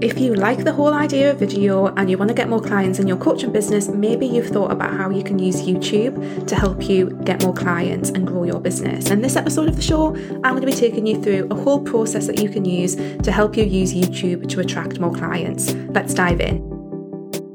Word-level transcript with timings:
If 0.00 0.18
you 0.18 0.34
like 0.34 0.64
the 0.64 0.72
whole 0.72 0.92
idea 0.92 1.30
of 1.30 1.38
video 1.38 1.86
and 1.86 2.10
you 2.10 2.18
want 2.18 2.28
to 2.28 2.34
get 2.34 2.48
more 2.48 2.60
clients 2.60 2.98
in 2.98 3.06
your 3.06 3.16
coaching 3.16 3.52
business, 3.52 3.86
maybe 3.86 4.26
you've 4.26 4.48
thought 4.48 4.72
about 4.72 4.92
how 4.92 5.08
you 5.08 5.22
can 5.22 5.38
use 5.38 5.62
YouTube 5.62 6.48
to 6.48 6.56
help 6.56 6.88
you 6.88 7.10
get 7.22 7.44
more 7.44 7.54
clients 7.54 8.10
and 8.10 8.26
grow 8.26 8.42
your 8.42 8.58
business. 8.58 9.12
In 9.12 9.22
this 9.22 9.36
episode 9.36 9.68
of 9.68 9.76
the 9.76 9.82
show, 9.82 10.08
I'm 10.42 10.56
going 10.56 10.62
to 10.62 10.66
be 10.66 10.72
taking 10.72 11.06
you 11.06 11.22
through 11.22 11.46
a 11.48 11.54
whole 11.54 11.80
process 11.80 12.26
that 12.26 12.40
you 12.40 12.48
can 12.48 12.64
use 12.64 12.96
to 12.96 13.30
help 13.30 13.56
you 13.56 13.62
use 13.62 13.94
YouTube 13.94 14.48
to 14.48 14.58
attract 14.58 14.98
more 14.98 15.12
clients. 15.12 15.72
Let's 15.74 16.12
dive 16.12 16.40
in. 16.40 16.60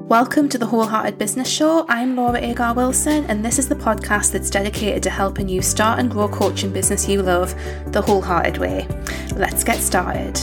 Welcome 0.08 0.48
to 0.48 0.56
the 0.56 0.64
Wholehearted 0.64 1.18
Business 1.18 1.46
Show. 1.46 1.84
I'm 1.90 2.16
Laura 2.16 2.40
Agar 2.40 2.72
Wilson, 2.72 3.26
and 3.26 3.44
this 3.44 3.58
is 3.58 3.68
the 3.68 3.74
podcast 3.74 4.32
that's 4.32 4.48
dedicated 4.48 5.02
to 5.02 5.10
helping 5.10 5.46
you 5.46 5.60
start 5.60 5.98
and 5.98 6.10
grow 6.10 6.24
a 6.24 6.28
coaching 6.30 6.72
business 6.72 7.06
you 7.06 7.20
love 7.20 7.54
the 7.88 8.00
wholehearted 8.00 8.56
way. 8.56 8.88
Let's 9.36 9.62
get 9.62 9.76
started. 9.76 10.40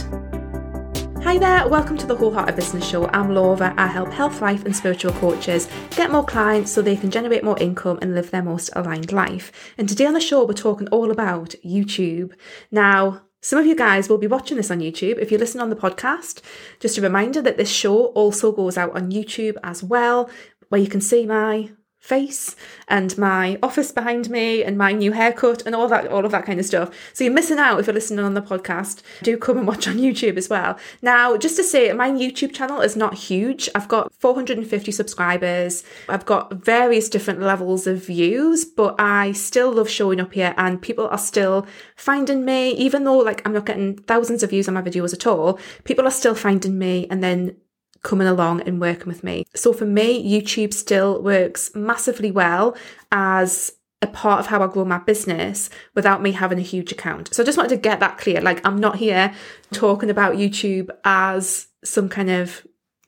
Hi 1.24 1.38
there, 1.38 1.68
welcome 1.68 1.98
to 1.98 2.06
the 2.06 2.16
Wholehearted 2.16 2.56
Business 2.56 2.88
Show. 2.88 3.08
I'm 3.08 3.34
Laura. 3.34 3.74
I 3.78 3.88
help 3.88 4.12
health, 4.12 4.42
life, 4.42 4.66
and 4.66 4.76
spiritual 4.76 5.12
coaches 5.14 5.68
get 5.96 6.12
more 6.12 6.24
clients 6.24 6.72
so 6.72 6.82
they 6.82 6.96
can 6.96 7.12
generate 7.12 7.44
more 7.44 7.60
income 7.60 8.00
and 8.02 8.16
live 8.16 8.32
their 8.32 8.44
most 8.44 8.70
aligned 8.76 9.12
life. 9.12 9.74
And 9.78 9.90
today 9.90 10.06
on 10.06 10.14
the 10.14 10.22
show, 10.22 10.46
we're 10.46 10.54
talking 10.54 10.88
all 10.90 11.12
about 11.12 11.56
YouTube. 11.66 12.34
Now, 12.72 13.24
some 13.42 13.60
of 13.60 13.66
you 13.66 13.76
guys 13.76 14.10
will 14.10 14.18
be 14.18 14.28
watching 14.28 14.58
this 14.58 14.72
on 14.72 14.80
YouTube. 14.80 15.18
If 15.20 15.32
you 15.32 15.38
listen 15.38 15.62
on 15.62 15.70
the 15.70 15.76
podcast, 15.76 16.42
just 16.80 16.98
a 16.98 17.02
reminder 17.02 17.42
that 17.42 17.58
this 17.58 17.70
show 17.70 18.08
also 18.08 18.52
goes 18.52 18.78
out 18.78 18.96
on 18.96 19.12
YouTube 19.12 19.58
as 19.64 19.84
well, 19.84 20.30
where 20.70 20.82
you 20.82 20.88
can 20.88 21.02
see 21.02 21.26
my 21.26 21.72
face 22.00 22.56
and 22.88 23.18
my 23.18 23.60
office 23.62 23.92
behind 23.92 24.30
me 24.30 24.64
and 24.64 24.78
my 24.78 24.92
new 24.92 25.12
haircut 25.12 25.62
and 25.66 25.76
all 25.76 25.88
that 25.88 26.08
all 26.08 26.26
of 26.26 26.32
that 26.32 26.46
kind 26.46 26.60
of 26.60 26.66
stuff. 26.66 26.90
So 27.14 27.24
you're 27.24 27.34
missing 27.34 27.58
out 27.58 27.80
if 27.80 27.88
you're 27.88 27.94
listening 27.94 28.24
on 28.24 28.34
the 28.34 28.42
podcast. 28.42 29.02
Do 29.24 29.38
come 29.38 29.58
and 29.58 29.68
watch 29.68 29.88
on 29.88 29.96
youtube 29.98 30.38
as 30.38 30.50
well. 30.50 30.78
Now 31.02 31.36
just 31.38 31.58
to 31.58 31.64
say 31.64 31.92
my 31.94 32.10
youtube 32.10 32.54
channel 32.54 32.82
is 32.82 32.96
not 32.96 33.16
huge. 33.16 33.70
I've 33.76 33.88
got 33.88 34.14
450 34.14 34.92
subscribers. 34.92 35.84
I've 36.08 36.26
got 36.26 36.54
various 36.54 37.10
different 37.10 37.42
levels 37.42 37.88
of 37.88 38.06
views 38.06 38.64
but 38.64 38.96
i 39.00 39.32
still 39.32 39.72
love 39.72 39.90
showing 39.90 40.22
up 40.22 40.34
here 40.34 40.54
and 40.58 40.82
people 40.82 41.08
are 41.08 41.18
still 41.18 41.68
finding 41.96 42.46
me. 42.46 42.72
Even 42.72 43.04
though 43.04 43.18
like 43.18 43.46
i'm 43.46 43.54
not 43.54 43.66
getting 43.66 43.98
thousands 43.98 44.44
of 44.44 44.52
views 44.52 44.68
on 44.68 44.74
my 44.76 44.82
videos 44.82 45.14
at 45.14 45.28
all 45.28 45.60
people 45.84 46.08
are 46.08 46.12
still 46.12 46.36
finding 46.36 46.78
me 46.78 47.08
and 47.10 47.24
then 47.24 47.56
coming 48.04 48.28
along 48.28 48.62
and 48.62 48.80
working 48.80 49.08
with 49.08 49.24
me. 49.24 49.46
So 49.56 49.74
for 49.74 49.86
me, 49.86 50.24
YouTube 50.24 50.74
still 50.74 51.22
works 51.22 51.72
massively 51.76 52.32
well 52.32 52.76
as 53.12 53.74
a 54.02 54.08
part 54.08 54.40
of 54.40 54.48
how 54.48 54.64
I 54.64 54.68
grow 54.68 54.86
my 54.86 55.00
business 55.00 55.70
without 55.96 56.22
me 56.22 56.32
having 56.32 56.60
a 56.60 56.64
huge 56.64 56.92
account. 56.92 57.34
So 57.34 57.42
I 57.42 57.46
just 57.46 57.58
wanted 57.58 57.70
to 57.70 57.78
get 57.78 58.00
that 58.00 58.18
clear. 58.18 58.42
Like, 58.42 58.66
I'm 58.66 58.78
not 58.78 58.98
here 58.98 59.34
talking 59.72 60.10
about 60.10 60.36
YouTube 60.36 60.90
as 61.04 61.68
some 61.84 62.08
kind 62.08 62.30
of 62.30 62.66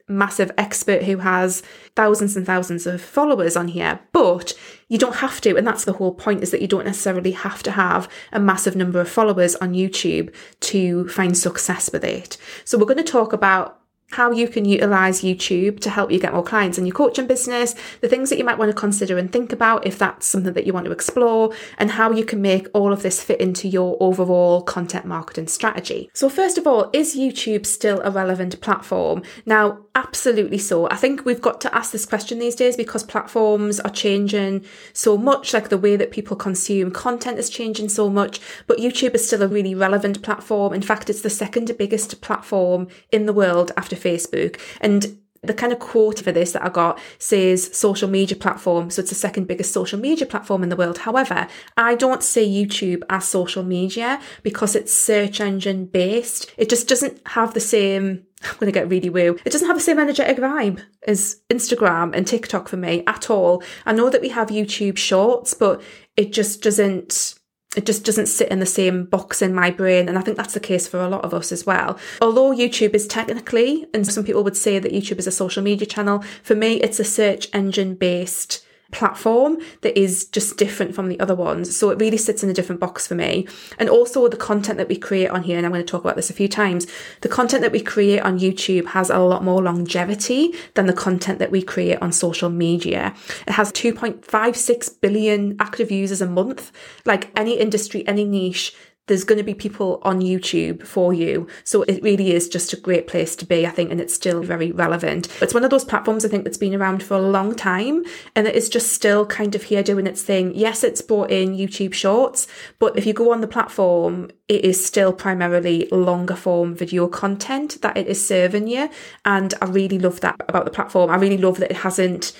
massive 0.07 0.51
expert 0.57 1.03
who 1.03 1.17
has 1.17 1.61
thousands 1.95 2.35
and 2.35 2.45
thousands 2.45 2.87
of 2.87 2.99
followers 2.99 3.55
on 3.55 3.67
here, 3.67 3.99
but 4.11 4.53
you 4.87 4.97
don't 4.97 5.17
have 5.17 5.39
to. 5.41 5.55
And 5.55 5.67
that's 5.67 5.85
the 5.85 5.93
whole 5.93 6.13
point 6.13 6.41
is 6.41 6.49
that 6.49 6.61
you 6.61 6.67
don't 6.67 6.85
necessarily 6.85 7.31
have 7.31 7.61
to 7.63 7.71
have 7.71 8.09
a 8.31 8.39
massive 8.39 8.75
number 8.75 8.99
of 8.99 9.07
followers 9.07 9.55
on 9.57 9.73
YouTube 9.73 10.33
to 10.61 11.07
find 11.09 11.37
success 11.37 11.91
with 11.93 12.03
it. 12.03 12.37
So 12.65 12.77
we're 12.79 12.85
going 12.85 12.97
to 12.97 13.03
talk 13.03 13.31
about 13.31 13.78
how 14.11 14.31
you 14.31 14.47
can 14.47 14.65
utilize 14.65 15.21
YouTube 15.21 15.79
to 15.81 15.89
help 15.89 16.11
you 16.11 16.19
get 16.19 16.33
more 16.33 16.43
clients 16.43 16.77
in 16.77 16.85
your 16.85 16.95
coaching 16.95 17.27
business, 17.27 17.75
the 18.01 18.07
things 18.07 18.29
that 18.29 18.37
you 18.37 18.43
might 18.43 18.57
want 18.57 18.69
to 18.69 18.75
consider 18.75 19.17
and 19.17 19.31
think 19.31 19.51
about 19.51 19.85
if 19.85 19.97
that's 19.97 20.25
something 20.25 20.53
that 20.53 20.65
you 20.65 20.73
want 20.73 20.85
to 20.85 20.91
explore, 20.91 21.53
and 21.77 21.91
how 21.91 22.11
you 22.11 22.25
can 22.25 22.41
make 22.41 22.67
all 22.73 22.91
of 22.91 23.03
this 23.03 23.21
fit 23.21 23.39
into 23.39 23.67
your 23.67 23.97
overall 23.99 24.61
content 24.61 25.05
marketing 25.05 25.47
strategy. 25.47 26.09
So, 26.13 26.29
first 26.29 26.57
of 26.57 26.65
all, 26.65 26.89
is 26.93 27.15
YouTube 27.15 27.65
still 27.65 28.01
a 28.01 28.11
relevant 28.11 28.59
platform? 28.61 29.21
Now, 29.45 29.79
absolutely 29.99 30.57
so. 30.57 30.89
I 30.89 30.95
think 30.95 31.25
we've 31.25 31.41
got 31.41 31.59
to 31.61 31.75
ask 31.75 31.91
this 31.91 32.05
question 32.05 32.39
these 32.39 32.55
days 32.55 32.77
because 32.77 33.03
platforms 33.03 33.79
are 33.81 33.89
changing 33.89 34.65
so 34.93 35.17
much, 35.17 35.53
like 35.53 35.69
the 35.69 35.77
way 35.77 35.97
that 35.97 36.11
people 36.11 36.37
consume 36.37 36.91
content 36.91 37.37
is 37.37 37.49
changing 37.49 37.89
so 37.89 38.09
much, 38.09 38.39
but 38.65 38.77
YouTube 38.77 39.13
is 39.13 39.27
still 39.27 39.43
a 39.43 39.47
really 39.47 39.75
relevant 39.75 40.21
platform. 40.21 40.73
In 40.73 40.81
fact, 40.81 41.09
it's 41.09 41.21
the 41.21 41.29
second 41.29 41.75
biggest 41.77 42.21
platform 42.21 42.87
in 43.11 43.25
the 43.25 43.33
world 43.33 43.71
after 43.75 43.95
Facebook. 43.95 44.59
And 44.79 45.19
the 45.41 45.53
kind 45.53 45.71
of 45.71 45.79
quote 45.79 46.19
for 46.19 46.31
this 46.31 46.51
that 46.51 46.65
I 46.65 46.69
got 46.69 46.99
says 47.17 47.75
social 47.75 48.09
media 48.09 48.37
platform. 48.37 48.89
So 48.89 49.01
it's 49.01 49.11
the 49.11 49.15
second 49.15 49.47
biggest 49.47 49.73
social 49.73 49.99
media 49.99 50.25
platform 50.25 50.63
in 50.63 50.69
the 50.69 50.75
world. 50.75 50.99
However, 50.99 51.47
I 51.77 51.95
don't 51.95 52.23
see 52.23 52.45
YouTube 52.45 53.03
as 53.09 53.27
social 53.27 53.63
media 53.63 54.19
because 54.43 54.75
it's 54.75 54.93
search 54.93 55.39
engine 55.39 55.85
based. 55.85 56.53
It 56.57 56.69
just 56.69 56.87
doesn't 56.87 57.21
have 57.27 57.53
the 57.53 57.61
same 57.61 58.25
I'm 58.43 58.55
going 58.59 58.71
to 58.71 58.79
get 58.79 58.89
really 58.89 59.09
woo. 59.09 59.37
It 59.45 59.51
doesn't 59.51 59.67
have 59.67 59.77
the 59.77 59.83
same 59.83 59.99
energetic 59.99 60.37
vibe 60.37 60.81
as 61.05 61.41
Instagram 61.49 62.15
and 62.15 62.25
TikTok 62.25 62.67
for 62.69 62.77
me 62.77 63.03
at 63.05 63.29
all. 63.29 63.63
I 63.85 63.91
know 63.91 64.09
that 64.09 64.21
we 64.21 64.29
have 64.29 64.49
YouTube 64.49 64.97
shorts, 64.97 65.53
but 65.53 65.81
it 66.15 66.31
just 66.31 66.61
doesn't 66.61 67.35
it 67.75 67.85
just 67.85 68.03
doesn't 68.03 68.25
sit 68.25 68.49
in 68.49 68.59
the 68.59 68.65
same 68.65 69.05
box 69.05 69.43
in 69.43 69.53
my 69.53 69.69
brain. 69.69 70.09
And 70.09 70.17
I 70.17 70.21
think 70.21 70.37
that's 70.37 70.55
the 70.55 70.59
case 70.59 70.87
for 70.87 70.99
a 70.99 71.07
lot 71.07 71.23
of 71.23 71.35
us 71.35 71.51
as 71.51 71.67
well. 71.67 71.99
Although 72.19 72.51
YouTube 72.51 72.95
is 72.95 73.05
technically, 73.05 73.85
and 73.93 74.07
some 74.07 74.23
people 74.23 74.43
would 74.43 74.57
say 74.57 74.79
that 74.79 74.91
YouTube 74.91 75.19
is 75.19 75.27
a 75.27 75.31
social 75.31 75.61
media 75.61 75.85
channel, 75.85 76.23
for 76.41 76.55
me, 76.55 76.77
it's 76.77 76.99
a 76.99 77.03
search 77.03 77.47
engine 77.53 77.93
based 77.93 78.65
platform 78.91 79.57
that 79.81 79.97
is 79.97 80.25
just 80.25 80.57
different 80.57 80.95
from 80.95 81.09
the 81.09 81.19
other 81.19 81.35
ones. 81.35 81.75
So 81.75 81.89
it 81.89 81.99
really 81.99 82.17
sits 82.17 82.43
in 82.43 82.49
a 82.49 82.53
different 82.53 82.81
box 82.81 83.05
for 83.05 83.15
me. 83.15 83.47
And 83.77 83.89
also 83.89 84.27
the 84.27 84.37
content 84.37 84.77
that 84.77 84.89
we 84.89 84.97
create 84.97 85.29
on 85.29 85.43
here, 85.43 85.57
and 85.57 85.65
I'm 85.65 85.71
going 85.71 85.85
to 85.85 85.89
talk 85.89 86.01
about 86.01 86.15
this 86.15 86.29
a 86.29 86.33
few 86.33 86.47
times, 86.47 86.87
the 87.21 87.29
content 87.29 87.61
that 87.61 87.71
we 87.71 87.81
create 87.81 88.21
on 88.21 88.39
YouTube 88.39 88.87
has 88.87 89.09
a 89.09 89.19
lot 89.19 89.43
more 89.43 89.61
longevity 89.61 90.53
than 90.73 90.87
the 90.87 90.93
content 90.93 91.39
that 91.39 91.51
we 91.51 91.61
create 91.61 92.01
on 92.01 92.11
social 92.11 92.49
media. 92.49 93.13
It 93.47 93.53
has 93.53 93.71
2.56 93.71 95.01
billion 95.01 95.55
active 95.59 95.91
users 95.91 96.21
a 96.21 96.27
month. 96.27 96.71
Like 97.05 97.31
any 97.35 97.59
industry, 97.59 98.07
any 98.07 98.25
niche, 98.25 98.75
there's 99.09 99.25
going 99.25 99.37
to 99.37 99.43
be 99.43 99.55
people 99.55 99.99
on 100.03 100.21
YouTube 100.21 100.85
for 100.85 101.13
you. 101.13 101.47
So 101.63 101.81
it 101.83 102.01
really 102.01 102.31
is 102.31 102.47
just 102.47 102.71
a 102.71 102.77
great 102.77 103.07
place 103.07 103.35
to 103.37 103.45
be, 103.45 103.67
I 103.67 103.71
think, 103.71 103.91
and 103.91 103.99
it's 103.99 104.13
still 104.13 104.41
very 104.41 104.71
relevant. 104.71 105.27
It's 105.41 105.53
one 105.53 105.63
of 105.63 105.71
those 105.71 105.83
platforms 105.83 106.23
I 106.23 106.29
think 106.29 106.45
that's 106.45 106.57
been 106.57 106.75
around 106.75 107.03
for 107.03 107.15
a 107.15 107.21
long 107.21 107.55
time 107.55 108.05
and 108.35 108.47
it 108.47 108.55
is 108.55 108.69
just 108.69 108.93
still 108.93 109.25
kind 109.25 109.55
of 109.55 109.63
here 109.63 109.83
doing 109.83 110.07
its 110.07 110.21
thing. 110.21 110.53
Yes, 110.55 110.83
it's 110.83 111.01
brought 111.01 111.31
in 111.31 111.57
YouTube 111.57 111.93
Shorts, 111.93 112.47
but 112.77 112.97
if 112.97 113.05
you 113.05 113.13
go 113.13 113.33
on 113.33 113.41
the 113.41 113.47
platform, 113.47 114.29
it 114.47 114.63
is 114.63 114.83
still 114.85 115.11
primarily 115.11 115.87
longer 115.91 116.35
form 116.35 116.75
video 116.75 117.07
content 117.07 117.81
that 117.81 117.97
it 117.97 118.07
is 118.07 118.23
serving 118.25 118.67
you. 118.67 118.89
And 119.25 119.55
I 119.61 119.65
really 119.65 119.97
love 119.97 120.21
that 120.21 120.35
about 120.47 120.65
the 120.65 120.71
platform. 120.71 121.09
I 121.09 121.15
really 121.15 121.37
love 121.37 121.57
that 121.57 121.71
it 121.71 121.77
hasn't 121.77 122.31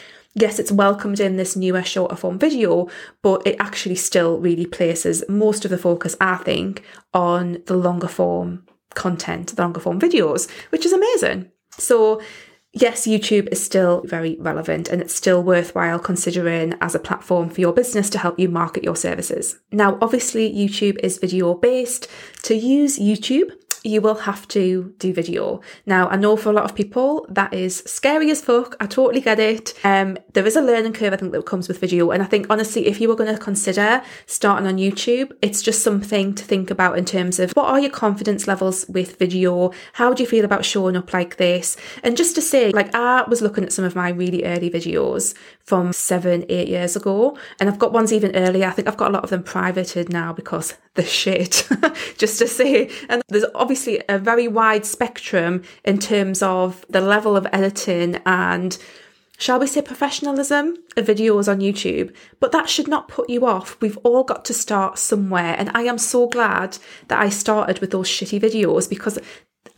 yes, 0.41 0.59
it's 0.59 0.71
welcomed 0.71 1.19
in 1.19 1.37
this 1.37 1.55
newer, 1.55 1.83
shorter 1.83 2.15
form 2.15 2.39
video, 2.39 2.87
but 3.21 3.45
it 3.45 3.55
actually 3.59 3.95
still 3.95 4.39
really 4.39 4.65
places 4.65 5.23
most 5.27 5.65
of 5.65 5.71
the 5.71 5.77
focus, 5.77 6.15
I 6.19 6.37
think, 6.37 6.83
on 7.13 7.61
the 7.65 7.75
longer 7.75 8.07
form 8.07 8.65
content, 8.95 9.55
the 9.55 9.61
longer 9.61 9.79
form 9.79 9.99
videos, 9.99 10.49
which 10.71 10.85
is 10.85 10.93
amazing. 10.93 11.51
So, 11.71 12.21
yes, 12.73 13.07
YouTube 13.07 13.47
is 13.49 13.63
still 13.63 14.01
very 14.05 14.37
relevant 14.39 14.89
and 14.89 15.01
it's 15.01 15.15
still 15.15 15.43
worthwhile 15.43 15.99
considering 15.99 16.73
as 16.81 16.95
a 16.95 16.99
platform 16.99 17.49
for 17.49 17.61
your 17.61 17.73
business 17.73 18.09
to 18.11 18.17
help 18.19 18.39
you 18.39 18.49
market 18.49 18.83
your 18.83 18.95
services. 18.95 19.59
Now, 19.71 19.97
obviously, 20.01 20.51
YouTube 20.51 20.97
is 21.03 21.17
video 21.17 21.53
based. 21.53 22.07
To 22.43 22.55
use 22.55 22.99
YouTube, 22.99 23.51
you 23.83 24.01
will 24.01 24.15
have 24.15 24.47
to 24.49 24.93
do 24.99 25.13
video. 25.13 25.61
Now, 25.85 26.07
I 26.09 26.15
know 26.15 26.35
for 26.35 26.49
a 26.49 26.53
lot 26.53 26.65
of 26.65 26.75
people 26.75 27.25
that 27.29 27.53
is 27.53 27.77
scary 27.85 28.31
as 28.31 28.41
fuck. 28.41 28.75
I 28.79 28.85
totally 28.85 29.21
get 29.21 29.39
it. 29.39 29.73
Um, 29.83 30.17
there 30.33 30.45
is 30.45 30.55
a 30.55 30.61
learning 30.61 30.93
curve, 30.93 31.13
I 31.13 31.17
think, 31.17 31.31
that 31.31 31.45
comes 31.45 31.67
with 31.67 31.79
video. 31.79 32.11
And 32.11 32.21
I 32.21 32.25
think, 32.25 32.47
honestly, 32.49 32.87
if 32.87 32.99
you 32.99 33.07
were 33.07 33.15
going 33.15 33.33
to 33.33 33.41
consider 33.41 34.01
starting 34.25 34.67
on 34.67 34.77
YouTube, 34.77 35.31
it's 35.41 35.61
just 35.61 35.83
something 35.83 36.35
to 36.35 36.43
think 36.43 36.71
about 36.71 36.97
in 36.97 37.05
terms 37.05 37.39
of 37.39 37.51
what 37.51 37.67
are 37.67 37.79
your 37.79 37.89
confidence 37.89 38.47
levels 38.47 38.85
with 38.89 39.17
video? 39.17 39.71
How 39.93 40.13
do 40.13 40.23
you 40.23 40.27
feel 40.27 40.45
about 40.45 40.65
showing 40.65 40.95
up 40.95 41.13
like 41.13 41.37
this? 41.37 41.77
And 42.03 42.17
just 42.17 42.35
to 42.35 42.41
say, 42.41 42.71
like, 42.71 42.93
I 42.93 43.23
was 43.23 43.41
looking 43.41 43.63
at 43.63 43.73
some 43.73 43.85
of 43.85 43.95
my 43.95 44.09
really 44.09 44.43
early 44.43 44.69
videos 44.69 45.33
from 45.69 45.93
seven, 45.93 46.43
eight 46.49 46.67
years 46.67 46.95
ago, 46.95 47.37
and 47.59 47.69
I've 47.69 47.77
got 47.77 47.93
ones 47.93 48.11
even 48.11 48.35
earlier. 48.35 48.65
I 48.65 48.71
think 48.71 48.87
I've 48.87 48.97
got 48.97 49.11
a 49.11 49.13
lot 49.13 49.23
of 49.23 49.29
them 49.29 49.43
privated 49.43 50.09
now 50.09 50.33
because 50.33 50.73
the 50.95 51.03
shit, 51.03 51.69
just 52.17 52.39
to 52.39 52.47
say. 52.47 52.89
And 53.07 53.21
there's 53.27 53.45
obviously 53.53 54.01
a 54.09 54.17
very 54.17 54.47
wide 54.47 54.83
spectrum 54.83 55.61
in 55.85 55.99
terms 55.99 56.41
of 56.41 56.83
the 56.89 57.01
level 57.01 57.37
of 57.37 57.45
editing 57.53 58.19
and 58.25 58.79
shall 59.37 59.59
we 59.59 59.67
say 59.67 59.83
professionalism 59.83 60.75
of 60.97 61.05
videos 61.05 61.47
on 61.47 61.59
YouTube, 61.59 62.15
but 62.39 62.51
that 62.51 62.67
should 62.67 62.87
not 62.87 63.07
put 63.07 63.29
you 63.29 63.45
off. 63.45 63.79
We've 63.79 63.97
all 63.97 64.23
got 64.23 64.45
to 64.45 64.55
start 64.55 64.97
somewhere. 64.97 65.55
And 65.55 65.69
I 65.75 65.83
am 65.83 65.99
so 65.99 66.27
glad 66.27 66.79
that 67.09 67.19
I 67.19 67.29
started 67.29 67.77
with 67.77 67.91
those 67.91 68.09
shitty 68.09 68.41
videos 68.41 68.89
because 68.89 69.19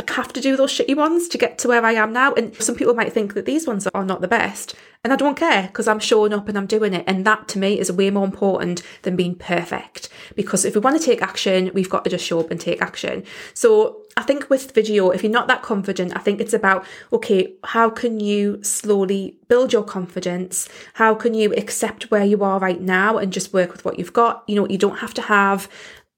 have 0.09 0.33
to 0.33 0.41
do 0.41 0.55
those 0.55 0.71
shitty 0.71 0.95
ones 0.95 1.27
to 1.29 1.37
get 1.37 1.57
to 1.59 1.67
where 1.67 1.85
I 1.85 1.93
am 1.93 2.13
now. 2.13 2.33
And 2.33 2.55
some 2.61 2.75
people 2.75 2.93
might 2.93 3.13
think 3.13 3.33
that 3.33 3.45
these 3.45 3.67
ones 3.67 3.87
are 3.87 4.05
not 4.05 4.21
the 4.21 4.27
best. 4.27 4.75
And 5.03 5.11
I 5.11 5.15
don't 5.15 5.37
care 5.37 5.63
because 5.63 5.87
I'm 5.87 5.99
showing 5.99 6.31
up 6.31 6.47
and 6.47 6.57
I'm 6.57 6.67
doing 6.67 6.93
it. 6.93 7.03
And 7.07 7.25
that 7.25 7.47
to 7.49 7.59
me 7.59 7.79
is 7.79 7.91
way 7.91 8.11
more 8.11 8.25
important 8.25 8.83
than 9.01 9.15
being 9.15 9.35
perfect. 9.35 10.09
Because 10.35 10.63
if 10.63 10.75
we 10.75 10.81
want 10.81 10.99
to 10.99 11.03
take 11.03 11.21
action, 11.21 11.71
we've 11.73 11.89
got 11.89 12.03
to 12.03 12.09
just 12.09 12.25
show 12.25 12.39
up 12.39 12.51
and 12.51 12.59
take 12.59 12.81
action. 12.81 13.23
So 13.55 14.03
I 14.15 14.21
think 14.21 14.49
with 14.49 14.73
video, 14.73 15.09
if 15.09 15.23
you're 15.23 15.31
not 15.31 15.47
that 15.47 15.63
confident, 15.63 16.15
I 16.15 16.19
think 16.19 16.39
it's 16.39 16.53
about, 16.53 16.85
okay, 17.11 17.55
how 17.63 17.89
can 17.89 18.19
you 18.19 18.63
slowly 18.63 19.37
build 19.47 19.73
your 19.73 19.83
confidence? 19.83 20.69
How 20.93 21.15
can 21.15 21.33
you 21.33 21.51
accept 21.53 22.11
where 22.11 22.25
you 22.25 22.43
are 22.43 22.59
right 22.59 22.79
now 22.79 23.17
and 23.17 23.33
just 23.33 23.53
work 23.53 23.71
with 23.71 23.83
what 23.83 23.97
you've 23.97 24.13
got? 24.13 24.43
You 24.47 24.55
know, 24.55 24.67
you 24.67 24.77
don't 24.77 24.99
have 24.99 25.15
to 25.15 25.21
have 25.23 25.67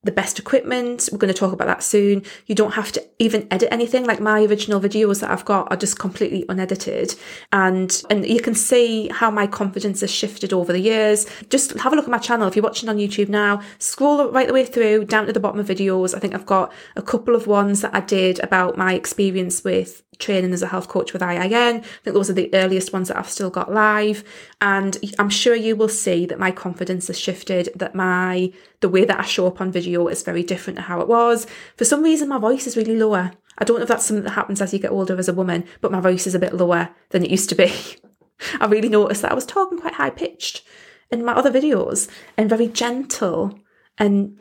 the 0.04 0.12
best 0.12 0.40
equipment. 0.40 1.10
We're 1.12 1.18
going 1.18 1.34
to 1.34 1.40
talk 1.40 1.54
about 1.54 1.68
that 1.68 1.84
soon. 1.84 2.24
You 2.46 2.56
don't 2.56 2.74
have 2.74 2.92
to 2.94 3.04
even 3.20 3.48
edit 3.52 3.70
anything. 3.72 4.06
Like 4.06 4.20
my 4.20 4.44
original 4.44 4.80
videos 4.80 5.22
that 5.22 5.32
I've 5.32 5.46
got 5.46 5.72
are 5.72 5.78
just 5.78 5.98
completely 5.98 6.46
unedited. 6.50 7.16
And 7.52 8.02
and 8.10 8.26
you 8.28 8.42
can 8.42 8.56
see 8.56 9.08
how 9.10 9.32
my 9.32 9.48
confidence 9.48 10.02
has 10.02 10.12
shifted 10.12 10.54
over 10.54 10.74
the 10.74 10.80
years. 10.80 11.26
Just 11.50 11.72
have 11.80 11.94
a 11.94 11.96
look 11.96 12.06
at 12.06 12.12
my 12.12 12.18
channel. 12.18 12.48
If 12.48 12.56
you're 12.56 12.64
watching 12.64 12.90
on 12.90 12.98
YouTube 12.98 13.30
now, 13.30 13.62
scroll 13.80 14.30
right 14.32 14.48
the 14.48 14.54
way 14.54 14.66
through 14.66 15.06
down 15.06 15.26
to 15.28 15.34
the 15.34 15.40
bottom 15.40 15.60
of 15.60 15.68
videos. 15.68 16.16
I 16.16 16.20
think 16.20 16.34
I've 16.34 16.46
got 16.46 16.72
a 16.96 17.02
couple 17.02 17.36
of 17.36 17.48
ones 17.48 17.82
that 17.82 17.96
I 17.96 18.02
did 18.02 18.40
about 18.40 18.78
my 18.78 18.94
experience 18.94 19.64
with 19.64 20.04
training 20.20 20.54
as 20.54 20.62
a 20.62 20.68
health 20.68 20.88
coach 20.88 21.14
with 21.14 21.22
IIN. 21.22 21.78
I 21.78 21.80
think 21.80 22.14
those 22.14 22.30
are 22.30 22.34
the 22.34 22.54
earliest 22.54 22.94
ones 22.94 23.08
that 23.08 23.18
I've 23.18 23.30
still 23.30 23.50
got 23.50 23.72
live. 23.72 24.24
And 24.62 24.98
I'm 25.20 25.30
sure 25.30 25.56
you 25.56 25.76
will 25.76 25.90
see 25.90 26.26
that 26.26 26.40
my 26.40 26.52
confidence 26.52 27.08
has 27.08 27.20
shifted, 27.20 27.70
that 27.76 27.96
my 27.96 28.52
the 28.80 28.90
way 28.90 29.06
that 29.06 29.20
I 29.20 29.24
show 29.24 29.48
up 29.48 29.62
on 29.62 29.72
video 29.72 30.08
is 30.08 30.24
very 30.24 30.44
different 30.44 30.78
to 30.78 30.84
how 30.84 31.02
it 31.02 31.08
was. 31.08 31.48
For 31.78 31.86
some 31.86 32.04
reason 32.04 32.30
my 32.30 32.40
voice 32.40 32.68
is 32.68 32.78
really 32.78 32.98
lower. 32.98 33.32
I 33.58 33.64
don't 33.64 33.78
know 33.78 33.84
if 33.84 33.90
that's 33.90 34.06
something 34.06 34.24
that 34.24 34.32
happens 34.32 34.62
as 34.62 34.74
you 34.74 34.80
get 34.80 34.92
older 34.92 35.18
as 35.18 35.30
a 35.30 35.34
woman, 35.34 35.66
but 35.82 35.92
my 35.92 36.00
voice 36.00 36.28
is 36.28 36.36
a 36.36 36.40
bit 36.40 36.56
lower 36.56 36.90
than 37.10 37.24
it 37.24 37.32
used 37.32 37.50
to 37.50 37.56
be. 37.56 37.72
I 38.60 38.66
really 38.66 38.90
noticed 38.90 39.22
that 39.22 39.32
I 39.32 39.36
was 39.36 39.46
talking 39.46 39.80
quite 39.80 39.94
high 39.94 40.10
pitched 40.10 40.64
in 41.12 41.24
my 41.24 41.34
other 41.34 41.52
videos 41.52 42.10
and 42.36 42.50
very 42.50 42.68
gentle 42.68 43.60
and 43.98 44.38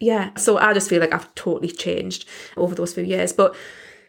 yeah, 0.00 0.30
so 0.36 0.58
I 0.58 0.74
just 0.74 0.88
feel 0.88 1.00
like 1.00 1.14
I've 1.14 1.34
totally 1.34 1.70
changed 1.70 2.28
over 2.56 2.74
those 2.74 2.94
few 2.94 3.04
years. 3.04 3.32
But 3.32 3.54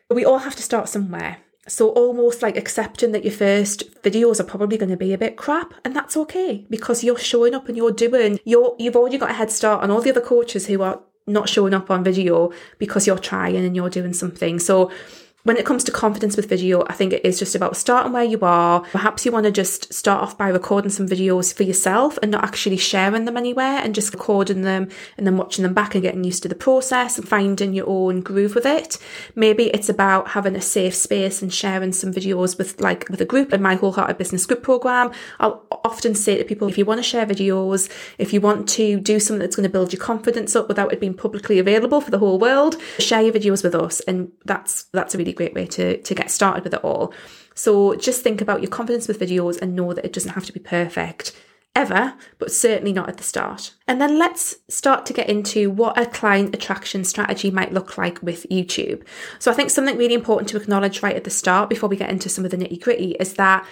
but 0.08 0.16
we 0.16 0.26
all 0.26 0.40
have 0.40 0.56
to 0.56 0.64
start 0.64 0.90
somewhere. 0.90 1.38
So 1.68 1.90
almost 1.90 2.44
like 2.44 2.58
accepting 2.58 3.12
that 3.14 3.24
your 3.24 3.34
first 3.34 4.02
videos 4.04 4.40
are 4.40 4.44
probably 4.44 4.78
going 4.78 4.92
to 4.92 4.98
be 4.98 5.14
a 5.14 5.18
bit 5.18 5.36
crap 5.36 5.74
and 5.84 5.96
that's 5.96 6.16
okay 6.16 6.66
because 6.70 7.04
you're 7.04 7.18
showing 7.18 7.56
up 7.56 7.68
and 7.68 7.76
you're 7.76 7.92
doing 7.92 8.40
you're 8.46 8.76
you've 8.78 8.96
already 8.96 9.18
got 9.18 9.32
a 9.32 9.34
head 9.34 9.50
start 9.50 9.82
on 9.82 9.90
all 9.90 10.00
the 10.02 10.12
other 10.12 10.22
coaches 10.22 10.68
who 10.68 10.84
are 10.84 11.02
not 11.26 11.50
showing 11.50 11.74
up 11.74 11.90
on 11.90 12.04
video 12.04 12.52
because 12.78 13.08
you're 13.08 13.18
trying 13.18 13.56
and 13.56 13.76
you're 13.76 13.90
doing 13.90 14.14
something. 14.14 14.60
So 14.60 14.92
when 15.46 15.58
it 15.58 15.66
comes 15.66 15.84
to 15.84 15.92
confidence 15.92 16.36
with 16.36 16.50
video, 16.50 16.84
I 16.88 16.94
think 16.94 17.14
it 17.14 17.24
is 17.24 17.38
just 17.38 17.54
about 17.54 17.78
starting 17.78 18.14
where 18.14 18.24
you 18.24 18.40
are. 18.42 18.82
Perhaps 18.82 19.26
you 19.26 19.32
want 19.32 19.46
to 19.46 19.52
just 19.52 19.94
start 19.94 20.24
off 20.24 20.36
by 20.36 20.50
recording 20.50 20.90
some 20.90 21.08
videos 21.08 21.54
for 21.54 21.62
yourself 21.62 22.18
and 22.24 22.32
not 22.32 22.44
actually 22.44 22.78
sharing 22.78 23.26
them 23.26 23.38
anywhere 23.38 23.78
and 23.78 23.94
just 23.94 24.12
recording 24.12 24.64
them 24.64 24.90
and 25.18 25.28
then 25.28 25.38
watching 25.38 25.62
them 25.62 25.76
back 25.76 25.94
and 25.94 26.02
getting 26.02 26.24
used 26.24 26.42
to 26.42 26.50
the 26.50 26.56
process 26.56 27.20
and 27.20 27.30
finding 27.30 27.74
your 27.74 27.88
own 27.88 28.22
groove 28.22 28.56
with 28.56 28.66
it. 28.66 28.98
Maybe 29.36 29.66
it's 29.66 29.88
about 29.88 30.30
having 30.30 30.56
a 30.56 30.62
safe 30.62 30.96
space 30.96 31.44
and 31.44 31.54
sharing 31.54 31.94
some 31.94 32.12
videos 32.12 32.58
with 32.58 32.82
like 32.82 33.08
with 33.10 33.22
a 33.22 33.26
group 33.26 33.54
in 33.54 33.62
my 33.62 33.76
wholehearted 33.76 34.18
business 34.18 34.48
group 34.48 34.64
program. 34.64 35.12
I'll 35.40 35.68
often 35.84 36.16
say 36.16 36.40
to 36.40 36.44
people, 36.44 36.68
if 36.68 36.80
you 36.80 36.86
want 36.86 36.98
to 36.98 37.04
share 37.04 37.28
videos, 37.28 37.88
if 38.18 38.34
you 38.34 38.42
want 38.42 38.68
to 38.70 39.00
do 39.00 39.20
something 39.20 39.42
that's 39.42 39.56
going 39.56 39.70
to 39.70 39.70
build 39.70 39.94
your 39.94 40.02
confidence 40.02 40.56
up 40.56 40.68
without 40.68 40.92
it 40.92 41.00
being 41.00 41.14
publicly 41.14 41.60
available 41.60 42.02
for 42.02 42.10
the 42.10 42.18
whole 42.18 42.40
world, 42.40 42.78
share 42.98 43.22
your 43.22 43.34
videos 43.34 43.64
with 43.64 43.76
us. 43.76 44.00
And 44.02 44.32
that's, 44.44 44.86
that's 44.92 45.14
a 45.14 45.20
really 45.20 45.35
great 45.36 45.54
way 45.54 45.66
to, 45.68 46.02
to 46.02 46.16
get 46.16 46.32
started 46.32 46.64
with 46.64 46.74
it 46.74 46.84
all. 46.84 47.14
So 47.54 47.96
just 47.96 48.22
think 48.22 48.42
about 48.42 48.62
your 48.62 48.70
confidence 48.70 49.08
with 49.08 49.20
videos 49.20 49.62
and 49.62 49.76
know 49.76 49.94
that 49.94 50.06
it 50.06 50.14
doesn't 50.14 50.34
have 50.34 50.46
to 50.46 50.54
be 50.54 50.60
perfect 50.60 51.34
ever, 51.76 52.14
but 52.40 52.52
certainly 52.52 52.94
not 52.94 53.10
at 53.10 53.18
the 53.18 53.24
start. 53.24 53.74
And 53.88 54.00
then 54.00 54.18
let's 54.18 54.56
start 54.70 55.06
to 55.08 55.14
get 55.14 55.30
into 55.30 55.70
what 55.70 55.98
a 56.00 56.06
client 56.06 56.56
attraction 56.56 57.04
strategy 57.04 57.52
might 57.52 57.74
look 57.74 57.98
like 57.98 58.22
with 58.22 58.48
YouTube. 58.50 59.06
So 59.40 59.52
I 59.52 59.54
think 59.54 59.70
something 59.70 59.98
really 59.98 60.14
important 60.14 60.50
to 60.50 60.58
acknowledge 60.58 61.04
right 61.04 61.16
at 61.16 61.26
the 61.26 61.30
start 61.30 61.70
before 61.70 61.90
we 61.90 61.98
get 61.98 62.10
into 62.10 62.30
some 62.30 62.46
of 62.46 62.52
the 62.52 62.58
nitty 62.58 62.82
gritty 62.82 63.12
is 63.20 63.34
that 63.34 63.68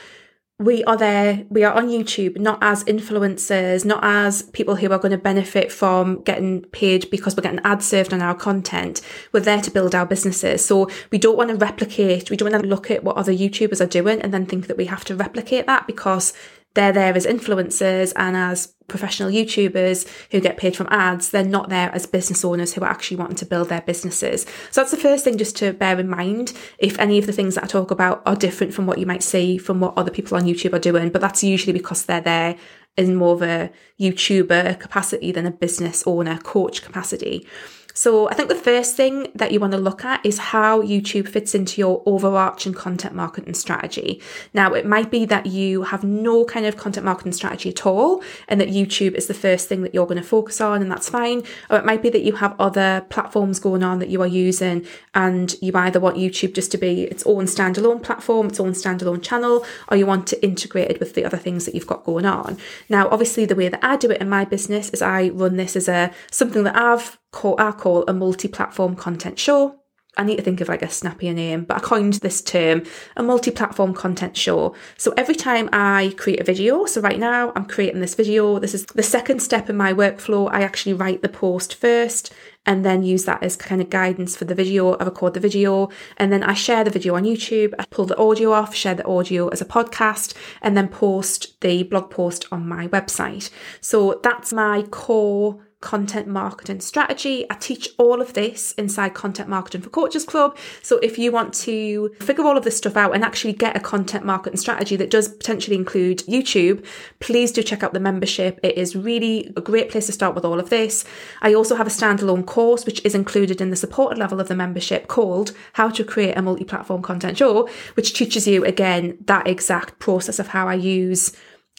we 0.64 0.84
are 0.86 0.96
there, 0.96 1.46
we 1.50 1.64
are 1.64 1.74
on 1.74 1.90
YouTube, 1.90 2.40
not 2.40 2.58
as 2.62 2.84
influencers, 2.86 3.84
not 3.84 4.00
as 4.02 4.44
people 4.44 4.78
who 4.78 4.90
are 4.92 4.98
going 4.98 5.12
to 5.12 5.18
benefit 5.18 5.72
from 5.72 6.22
getting 6.24 6.62
paid 6.72 7.10
because 7.12 7.36
we're 7.36 7.44
getting 7.44 7.60
ads 7.66 7.86
served 7.86 8.14
on 8.14 8.22
our 8.22 8.34
content. 8.34 9.02
We're 9.34 9.42
there 9.42 9.62
to 9.62 9.72
build 9.72 9.94
our 9.94 10.06
businesses. 10.06 10.66
So 10.66 10.90
we 11.12 11.18
don't 11.18 11.38
want 11.38 11.50
to 11.50 11.58
replicate, 11.58 12.30
we 12.30 12.38
don't 12.38 12.52
want 12.52 12.64
to 12.64 12.70
look 12.70 12.90
at 12.90 13.04
what 13.04 13.18
other 13.18 13.34
YouTubers 13.34 13.82
are 13.82 13.90
doing 13.90 14.22
and 14.22 14.34
then 14.34 14.46
think 14.46 14.68
that 14.68 14.78
we 14.78 14.86
have 14.86 15.04
to 15.06 15.16
replicate 15.16 15.66
that 15.68 15.86
because 15.86 16.34
they're 16.74 16.92
there 16.92 17.14
as 17.14 17.26
influencers 17.26 18.14
and 18.16 18.36
as 18.36 18.74
professional 18.88 19.30
YouTubers 19.30 20.08
who 20.32 20.40
get 20.40 20.58
paid 20.58 20.76
from 20.76 20.88
ads. 20.90 21.30
They're 21.30 21.44
not 21.44 21.70
there 21.70 21.90
as 21.94 22.06
business 22.06 22.44
owners 22.44 22.74
who 22.74 22.82
are 22.82 22.90
actually 22.90 23.18
wanting 23.18 23.38
to 23.38 23.46
build 23.46 23.70
their 23.70 23.82
businesses. 23.82 24.46
So 24.72 24.82
that's 24.82 24.92
the 24.92 24.98
first 24.98 25.24
thing 25.24 25.38
just 25.38 25.56
to 25.58 25.74
bear 25.74 26.00
in 26.00 26.10
mind. 26.10 26.54
If 26.80 26.98
any 27.00 27.18
of 27.18 27.26
the 27.26 27.34
things 27.34 27.56
that 27.56 27.64
I 27.64 27.68
talk 27.68 27.92
about 27.92 28.22
are 28.26 28.36
different 28.36 28.74
from 28.74 28.88
what 28.88 28.98
you 28.98 29.06
might 29.06 29.24
see 29.24 29.58
from 29.58 29.80
what 29.80 29.98
other 29.98 30.12
people 30.12 30.38
on 30.38 30.44
YouTube 30.44 30.74
are 30.74 30.80
doing, 30.80 31.10
but 31.10 31.22
that's 31.22 31.44
usually 31.44 31.74
because 31.74 32.06
they're 32.06 32.22
there 32.22 32.56
in 32.98 33.16
more 33.16 33.34
of 33.34 33.42
a 33.42 33.72
YouTuber 34.00 34.80
capacity 34.80 35.32
than 35.32 35.46
a 35.46 35.52
business 35.52 36.04
owner 36.06 36.38
coach 36.40 36.84
capacity. 36.84 37.48
So 37.94 38.28
I 38.30 38.34
think 38.34 38.50
the 38.50 38.56
first 38.56 38.96
thing 38.96 39.28
that 39.36 39.52
you 39.52 39.60
want 39.60 39.74
to 39.74 39.80
look 39.80 40.04
at 40.04 40.26
is 40.26 40.38
how 40.38 40.82
YouTube 40.82 41.28
fits 41.28 41.54
into 41.54 41.80
your 41.80 42.02
overarching 42.06 42.74
content 42.74 43.14
marketing 43.14 43.54
strategy. 43.54 44.20
Now, 44.54 44.74
it 44.74 44.86
might 44.86 45.12
be 45.12 45.26
that 45.26 45.46
you 45.46 45.84
have 45.84 46.04
no 46.04 46.44
kind 46.46 46.66
of 46.66 46.76
content 46.76 47.06
marketing 47.06 47.34
strategy 47.34 47.70
at 47.70 47.86
all 47.86 48.24
and 48.48 48.60
that 48.60 48.70
YouTube 48.70 49.14
is 49.14 49.28
the 49.28 49.34
first 49.34 49.70
thing 49.70 49.84
that 49.84 49.94
you're 49.94 50.08
going 50.08 50.22
to 50.22 50.28
focus 50.28 50.60
on 50.60 50.82
and 50.82 50.92
that's 50.92 51.08
fine. 51.08 51.44
Or 51.70 51.78
it 51.78 51.86
might 51.86 52.02
be 52.02 52.10
that 52.10 52.24
you 52.24 52.34
have 52.34 52.56
other 52.60 53.06
platforms 53.10 53.60
going 53.60 53.84
on 53.84 54.00
that 54.00 54.10
you 54.10 54.22
are 54.22 54.28
using 54.28 54.86
and 55.14 55.56
you 55.62 55.72
either 55.76 56.00
want 56.00 56.18
YouTube 56.18 56.56
just 56.56 56.72
to 56.72 56.78
be 56.78 57.04
its 57.04 57.24
own 57.28 57.46
standalone 57.46 58.02
platform, 58.02 58.48
its 58.48 58.60
own 58.60 58.72
standalone 58.72 59.22
channel, 59.22 59.66
or 59.90 59.98
you 59.98 60.08
want 60.08 60.26
to 60.28 60.44
integrate 60.44 60.90
it 60.90 61.00
with 61.00 61.14
the 61.14 61.26
other 61.26 61.38
things 61.38 61.66
that 61.66 61.76
you've 61.76 61.88
got 61.88 62.04
going 62.04 62.26
on. 62.26 62.58
Now, 62.90 63.08
obviously 63.10 63.46
the 63.46 63.56
way 63.56 63.70
that 63.70 63.84
I 63.84 63.98
do 63.98 64.10
it 64.10 64.22
in 64.22 64.30
my 64.30 64.46
business 64.46 64.90
is 64.90 65.02
I 65.02 65.30
run 65.30 65.58
this 65.58 65.76
as 65.76 65.88
a 65.88 66.12
something 66.32 66.64
that 66.64 66.76
I've 66.76 67.20
call, 67.34 67.56
I 67.60 67.72
call 67.72 68.06
a 68.08 68.14
multi-platform 68.14 68.96
content 68.96 69.38
show. 69.38 69.80
I 70.16 70.24
need 70.24 70.36
to 70.36 70.44
think 70.44 70.62
of 70.62 70.68
like 70.68 70.84
a 70.84 70.90
snappier 70.90 71.34
name, 71.34 71.64
but 71.64 71.78
I 71.78 71.80
coined 71.80 72.14
this 72.14 72.40
term 72.40 72.84
a 73.18 73.24
multi 73.24 73.50
platform 73.50 73.96
content 73.96 74.38
show. 74.38 74.76
So 74.96 75.12
every 75.18 75.34
time 75.34 75.70
I 75.74 76.14
create 76.18 76.40
a 76.40 76.44
video, 76.44 76.86
so 76.86 77.02
right 77.02 77.18
now 77.18 77.52
I'm 77.56 77.66
creating 77.66 78.00
this 78.00 78.14
video, 78.14 78.60
this 78.60 78.76
is 78.76 78.86
the 78.86 79.02
second 79.02 79.40
step 79.40 79.72
in 79.72 79.76
my 79.76 79.92
workflow. 79.92 80.50
I 80.52 80.62
actually 80.62 80.94
write 80.94 81.24
the 81.24 81.30
post 81.30 81.74
first 81.74 82.32
and 82.64 82.86
then 82.86 83.02
use 83.02 83.26
that 83.26 83.42
as 83.42 83.56
kind 83.56 83.82
of 83.82 83.90
guidance 83.90 84.36
for 84.36 84.46
the 84.46 84.54
video. 84.54 84.94
I 84.94 85.04
record 85.04 85.34
the 85.34 85.40
video 85.40 85.90
and 86.18 86.32
then 86.32 86.44
I 86.44 86.54
share 86.54 86.84
the 86.84 86.92
video 86.92 87.16
on 87.16 87.24
YouTube. 87.24 87.74
I 87.80 87.86
pull 87.86 88.06
the 88.06 88.18
audio 88.18 88.52
off, 88.52 88.76
share 88.76 88.94
the 88.94 89.08
audio 89.08 89.48
as 89.48 89.62
a 89.62 89.66
podcast, 89.66 90.36
and 90.62 90.78
then 90.78 90.90
post 90.90 91.60
the 91.62 91.82
blog 91.82 92.12
post 92.12 92.46
on 92.52 92.68
my 92.68 92.88
website. 92.90 93.50
So 93.82 94.20
that's 94.22 94.54
my 94.54 94.84
core 94.84 95.60
content 95.84 96.28
marketing 96.28 96.80
strategy. 96.80 97.46
I 97.50 97.56
teach 97.56 97.90
all 97.98 98.22
of 98.22 98.34
this 98.34 98.72
inside 98.78 99.14
Content 99.14 99.50
Marketing 99.50 99.82
for 99.82 99.90
Coaches 99.90 100.24
Club. 100.24 100.58
So 100.82 100.98
if 101.00 101.20
you 101.20 101.30
want 101.30 101.54
to 101.56 102.16
figure 102.22 102.46
all 102.46 102.58
of 102.58 102.64
this 102.64 102.78
stuff 102.78 102.96
out 102.96 103.14
and 103.14 103.24
actually 103.24 103.52
get 103.52 103.76
a 103.76 103.82
content 103.82 104.24
marketing 104.26 104.58
strategy 104.58 104.96
that 104.96 105.10
does 105.10 105.28
potentially 105.28 105.76
include 105.76 106.20
YouTube, 106.20 106.86
please 107.20 107.52
do 107.52 107.62
check 107.62 107.84
out 107.84 107.92
the 107.92 108.00
membership. 108.00 108.62
It 108.64 108.78
is 108.78 108.96
really 108.96 109.52
a 109.58 109.62
great 109.62 109.92
place 109.92 110.06
to 110.06 110.14
start 110.14 110.36
with 110.36 110.46
all 110.46 110.58
of 110.58 110.70
this. 110.70 111.04
I 111.42 111.54
also 111.54 111.76
have 111.76 111.86
a 111.86 111.90
standalone 111.90 112.46
course 112.46 112.86
which 112.86 113.04
is 113.04 113.14
included 113.14 113.60
in 113.60 113.70
the 113.70 113.76
supported 113.76 114.18
level 114.18 114.40
of 114.40 114.48
the 114.48 114.56
membership 114.56 115.08
called 115.08 115.52
How 115.74 115.90
to 115.90 116.04
Create 116.06 116.38
a 116.38 116.42
Multi-Platform 116.42 117.02
Content 117.02 117.38
Show, 117.38 117.70
which 117.96 118.14
teaches 118.14 118.48
you 118.48 118.64
again 118.64 119.18
that 119.26 119.48
exact 119.48 120.00
process 120.00 120.40
of 120.40 120.48
how 120.48 120.70
I 120.70 120.76
use 120.76 121.34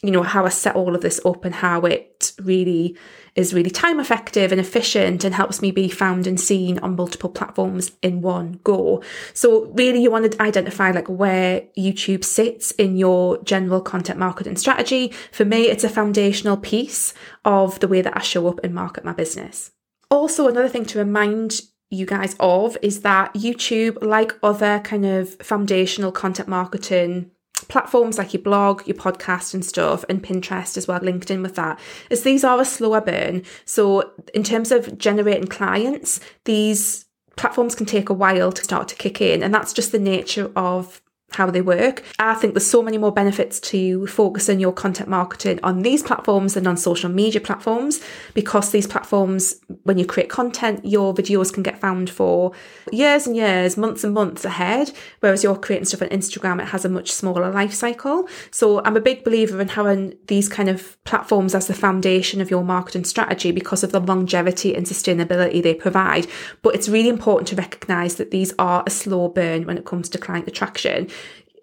you 0.05 0.11
know 0.11 0.23
how 0.23 0.45
I 0.45 0.49
set 0.49 0.75
all 0.75 0.95
of 0.95 1.01
this 1.01 1.19
up 1.25 1.45
and 1.45 1.55
how 1.55 1.81
it 1.81 2.33
really 2.41 2.97
is 3.35 3.53
really 3.53 3.69
time 3.69 3.99
effective 3.99 4.51
and 4.51 4.61
efficient 4.61 5.23
and 5.23 5.35
helps 5.35 5.61
me 5.61 5.69
be 5.69 5.89
found 5.89 6.25
and 6.25 6.39
seen 6.39 6.79
on 6.79 6.95
multiple 6.95 7.29
platforms 7.29 7.91
in 8.01 8.21
one 8.21 8.59
go. 8.63 9.03
So 9.33 9.65
really 9.73 10.01
you 10.01 10.09
want 10.09 10.31
to 10.31 10.41
identify 10.41 10.91
like 10.91 11.07
where 11.07 11.63
YouTube 11.77 12.23
sits 12.23 12.71
in 12.71 12.95
your 12.95 13.41
general 13.43 13.81
content 13.81 14.17
marketing 14.17 14.55
strategy. 14.55 15.13
For 15.31 15.43
me, 15.43 15.63
it's 15.63 15.83
a 15.83 15.89
foundational 15.89 16.57
piece 16.57 17.13
of 17.43 17.79
the 17.81 17.87
way 17.87 18.01
that 18.01 18.15
I 18.15 18.21
show 18.21 18.47
up 18.47 18.61
and 18.63 18.73
market 18.73 19.03
my 19.03 19.13
business. 19.13 19.71
Also, 20.09 20.47
another 20.47 20.69
thing 20.69 20.85
to 20.85 20.99
remind 20.99 21.61
you 21.89 22.05
guys 22.05 22.35
of 22.39 22.77
is 22.81 23.01
that 23.01 23.33
YouTube, 23.33 24.01
like 24.01 24.33
other 24.41 24.79
kind 24.79 25.05
of 25.05 25.35
foundational 25.35 26.11
content 26.11 26.47
marketing 26.47 27.31
platforms 27.67 28.17
like 28.17 28.33
your 28.33 28.41
blog, 28.41 28.85
your 28.87 28.97
podcast 28.97 29.53
and 29.53 29.65
stuff, 29.65 30.05
and 30.09 30.23
Pinterest 30.23 30.77
as 30.77 30.87
well, 30.87 30.99
LinkedIn 30.99 31.41
with 31.41 31.55
that, 31.55 31.79
is 32.09 32.23
these 32.23 32.43
are 32.43 32.59
a 32.59 32.65
slower 32.65 33.01
burn. 33.01 33.43
So 33.65 34.11
in 34.33 34.43
terms 34.43 34.71
of 34.71 34.97
generating 34.97 35.47
clients, 35.47 36.19
these 36.45 37.05
platforms 37.35 37.75
can 37.75 37.85
take 37.85 38.09
a 38.09 38.13
while 38.13 38.51
to 38.51 38.63
start 38.63 38.87
to 38.89 38.95
kick 38.95 39.21
in, 39.21 39.43
and 39.43 39.53
that's 39.53 39.73
just 39.73 39.91
the 39.91 39.99
nature 39.99 40.51
of 40.55 41.01
how 41.31 41.49
they 41.51 41.61
work. 41.61 42.03
I 42.19 42.33
think 42.33 42.53
there's 42.53 42.69
so 42.69 42.81
many 42.81 42.97
more 42.97 43.11
benefits 43.11 43.59
to 43.61 44.07
focusing 44.07 44.59
your 44.59 44.71
content 44.71 45.09
marketing 45.09 45.59
on 45.63 45.81
these 45.81 46.01
platforms 46.01 46.53
than 46.53 46.67
on 46.67 46.77
social 46.77 47.09
media 47.09 47.41
platforms 47.41 48.01
because 48.33 48.71
these 48.71 48.87
platforms, 48.87 49.55
when 49.83 49.97
you 49.97 50.05
create 50.05 50.29
content, 50.29 50.85
your 50.85 51.13
videos 51.13 51.53
can 51.53 51.63
get 51.63 51.79
found 51.79 52.09
for 52.09 52.51
years 52.91 53.27
and 53.27 53.35
years, 53.35 53.77
months 53.77 54.03
and 54.03 54.13
months 54.13 54.45
ahead. 54.45 54.91
Whereas 55.19 55.43
you're 55.43 55.57
creating 55.57 55.85
stuff 55.85 56.01
on 56.01 56.09
Instagram, 56.09 56.61
it 56.61 56.67
has 56.69 56.85
a 56.85 56.89
much 56.89 57.11
smaller 57.11 57.51
life 57.51 57.73
cycle. 57.73 58.27
So 58.51 58.81
I'm 58.83 58.97
a 58.97 59.01
big 59.01 59.23
believer 59.23 59.59
in 59.59 59.69
having 59.69 60.15
these 60.27 60.47
kind 60.47 60.69
of 60.69 61.01
platforms 61.03 61.53
as 61.53 61.67
the 61.67 61.73
foundation 61.73 62.39
of 62.39 62.49
your 62.49 62.63
marketing 62.63 63.03
strategy 63.03 63.51
because 63.51 63.83
of 63.83 63.91
the 63.91 63.99
longevity 63.99 64.75
and 64.75 64.85
sustainability 64.85 65.61
they 65.61 65.73
provide. 65.73 66.27
But 66.61 66.75
it's 66.75 66.87
really 66.87 67.09
important 67.09 67.47
to 67.49 67.55
recognize 67.55 68.15
that 68.15 68.31
these 68.31 68.53
are 68.57 68.83
a 68.85 68.89
slow 68.89 69.27
burn 69.27 69.65
when 69.65 69.77
it 69.77 69.85
comes 69.85 70.07
to 70.09 70.17
client 70.17 70.47
attraction 70.47 71.09